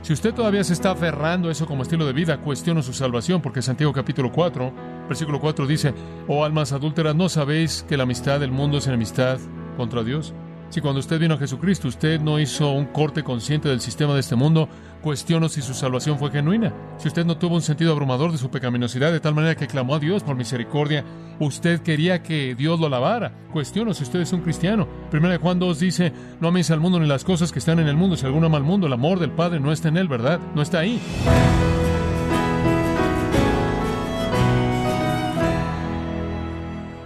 Si 0.02 0.13
usted 0.13 0.34
todavía 0.34 0.63
se 0.63 0.74
está 0.74 0.92
aferrando 0.92 1.50
a 1.50 1.52
eso 1.52 1.65
como 1.65 1.84
estilo 1.84 2.06
de 2.06 2.13
vida, 2.13 2.39
cuestiono 2.39 2.82
su 2.82 2.94
salvación, 2.94 3.42
porque 3.42 3.62
Santiago 3.62 3.94
capítulo 3.94 4.32
4, 4.32 4.74
versículo 5.10 5.41
4 5.41 5.67
dice, 5.67 5.93
oh 6.28 6.45
almas 6.45 6.72
adúlteras, 6.72 7.15
¿no 7.15 7.28
sabéis 7.28 7.84
que 7.88 7.98
la 7.98 8.04
amistad 8.04 8.39
del 8.39 8.52
mundo 8.52 8.78
es 8.78 8.88
enemistad 8.88 9.39
contra 9.76 10.04
Dios? 10.04 10.34
Si 10.69 10.82
cuando 10.82 11.00
usted 11.00 11.19
vino 11.19 11.34
a 11.34 11.38
Jesucristo 11.38 11.88
usted 11.88 12.22
no 12.22 12.39
hizo 12.39 12.72
un 12.72 12.86
corte 12.86 13.24
consciente 13.24 13.67
del 13.67 13.82
sistema 13.82 14.13
de 14.13 14.19
este 14.19 14.36
mundo, 14.36 14.69
cuestiono 15.02 15.50
si 15.50 15.63
su 15.63 15.74
salvación 15.74 16.19
fue 16.19 16.30
genuina. 16.30 16.72
Si 16.98 17.08
usted 17.08 17.26
no 17.26 17.38
tuvo 17.38 17.56
un 17.56 17.63
sentido 17.63 17.91
abrumador 17.91 18.32
de 18.32 18.38
su 18.38 18.52
pecaminosidad 18.52 19.12
de 19.12 19.19
tal 19.19 19.34
manera 19.34 19.56
que 19.56 19.65
clamó 19.65 19.95
a 19.95 20.00
Dios 20.00 20.22
por 20.22 20.36
misericordia, 20.36 21.04
usted 21.39 21.82
quería 21.82 22.22
que 22.22 22.54
Dios 22.54 22.80
lo 22.80 22.88
lavara. 22.88 23.34
Cuestiono 23.52 23.95
si 23.95 24.04
usted 24.04 24.22
es 24.22 24.32
un 24.32 24.41
cristiano. 24.41 24.88
Primera 25.10 25.34
de 25.34 25.39
Juan 25.39 25.58
2 25.58 25.80
dice, 25.80 26.13
no 26.39 26.50
améis 26.50 26.69
al 26.69 26.80
mundo 26.80 27.00
ni 27.00 27.08
las 27.08 27.24
cosas 27.24 27.52
que 27.52 27.58
están 27.58 27.80
en 27.80 27.88
el 27.88 27.95
mundo. 27.95 28.15
Si 28.15 28.28
alguno 28.28 28.45
ama 28.45 28.58
al 28.58 28.63
mundo, 28.63 28.86
el 28.86 28.93
amor 28.93 29.19
del 29.19 29.32
Padre 29.32 29.60
no 29.60 29.72
está 29.72 29.88
en 29.88 29.98
él, 29.98 30.08
¿verdad? 30.08 30.39
No 30.54 30.62
está 30.62 30.80
ahí. 30.80 31.02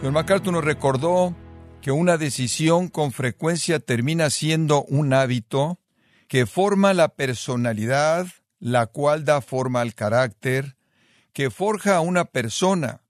John 0.04 0.12
MacArthur 0.12 0.52
nos 0.52 0.66
recordó 0.66 1.34
que 1.82 1.94
una 1.94 2.18
decisión 2.18 2.90
con 2.90 3.14
frecuencia 3.14 3.80
termina 3.80 4.30
siendo 4.30 4.84
un 4.84 5.14
hábito 5.14 5.80
que 6.28 6.46
forma 6.46 6.94
la 6.94 7.16
personalidad, 7.16 8.28
la 8.60 8.88
cual 8.88 9.24
da 9.24 9.40
forma 9.40 9.80
al 9.80 9.96
carácter, 9.96 10.76
que 11.32 11.50
forja 11.50 11.96
a 11.96 12.02
una 12.02 12.26
persona. 12.26 13.02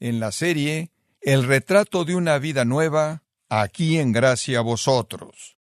En 0.00 0.20
la 0.20 0.30
serie, 0.30 0.90
el 1.22 1.44
retrato 1.44 2.04
de 2.04 2.14
una 2.14 2.38
vida 2.38 2.66
nueva, 2.66 3.22
aquí 3.48 3.98
en 3.98 4.12
gracia 4.12 4.58
a 4.58 4.62
vosotros. 4.62 5.56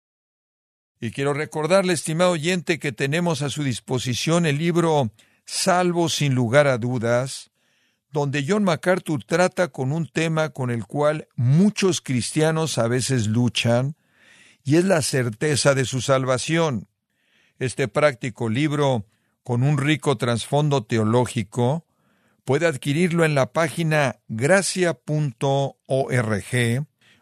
Y 0.98 1.12
quiero 1.12 1.32
recordarle, 1.32 1.92
estimado 1.92 2.32
oyente, 2.32 2.80
que 2.80 2.90
tenemos 2.90 3.40
a 3.42 3.50
su 3.50 3.62
disposición 3.62 4.46
el 4.46 4.58
libro 4.58 5.12
Salvo 5.44 6.08
sin 6.08 6.34
lugar 6.34 6.66
a 6.66 6.76
dudas, 6.76 7.52
donde 8.10 8.44
John 8.46 8.64
MacArthur 8.64 9.24
trata 9.24 9.68
con 9.68 9.92
un 9.92 10.06
tema 10.06 10.50
con 10.50 10.70
el 10.70 10.86
cual 10.86 11.28
muchos 11.34 12.00
cristianos 12.00 12.78
a 12.78 12.88
veces 12.88 13.26
luchan, 13.26 13.96
y 14.64 14.76
es 14.76 14.84
la 14.84 15.02
certeza 15.02 15.74
de 15.74 15.84
su 15.84 16.00
salvación. 16.00 16.88
Este 17.58 17.88
práctico 17.88 18.48
libro, 18.48 19.06
con 19.42 19.62
un 19.62 19.78
rico 19.78 20.16
trasfondo 20.16 20.84
teológico, 20.84 21.86
puede 22.44 22.66
adquirirlo 22.66 23.24
en 23.24 23.34
la 23.34 23.52
página 23.52 24.20
gracia.org 24.28 25.76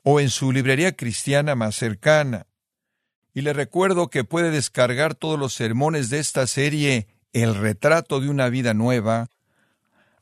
o 0.03 0.21
en 0.21 0.31
su 0.31 0.53
librería 0.53 0.97
cristiana 0.97 1.55
más 1.55 1.75
cercana. 1.75 2.47
Y 3.33 3.41
le 3.41 3.53
recuerdo 3.53 4.11
que 4.11 4.23
puede 4.23 4.51
descargar 4.51 5.15
todos 5.15 5.39
los 5.39 5.55
sermones 5.55 6.11
de 6.11 6.21
esta 6.21 6.47
serie 6.47 7.09
El 7.33 7.57
retrato 7.57 8.21
de 8.21 8.29
una 8.29 8.49
vida 8.49 8.75
nueva 8.75 9.29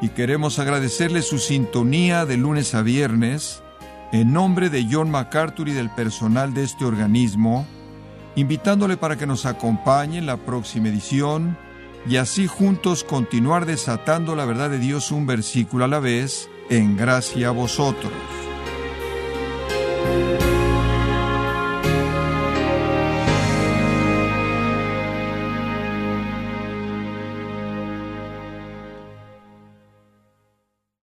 y 0.00 0.10
queremos 0.10 0.58
agradecerle 0.58 1.22
su 1.22 1.38
sintonía 1.38 2.26
de 2.26 2.36
lunes 2.36 2.74
a 2.74 2.82
viernes 2.82 3.62
en 4.12 4.32
nombre 4.32 4.70
de 4.70 4.86
John 4.90 5.10
MacArthur 5.10 5.68
y 5.68 5.72
del 5.72 5.90
personal 5.90 6.54
de 6.54 6.64
este 6.64 6.84
organismo, 6.84 7.66
invitándole 8.34 8.96
para 8.96 9.16
que 9.16 9.26
nos 9.26 9.46
acompañe 9.46 10.18
en 10.18 10.26
la 10.26 10.36
próxima 10.36 10.88
edición 10.88 11.56
y 12.08 12.16
así 12.16 12.46
juntos 12.46 13.02
continuar 13.02 13.66
desatando 13.66 14.36
la 14.36 14.44
verdad 14.44 14.70
de 14.70 14.78
Dios 14.78 15.10
un 15.10 15.26
versículo 15.26 15.84
a 15.84 15.88
la 15.88 15.98
vez 15.98 16.48
en 16.70 16.96
gracia 16.96 17.48
a 17.48 17.52
vosotros. 17.52 18.12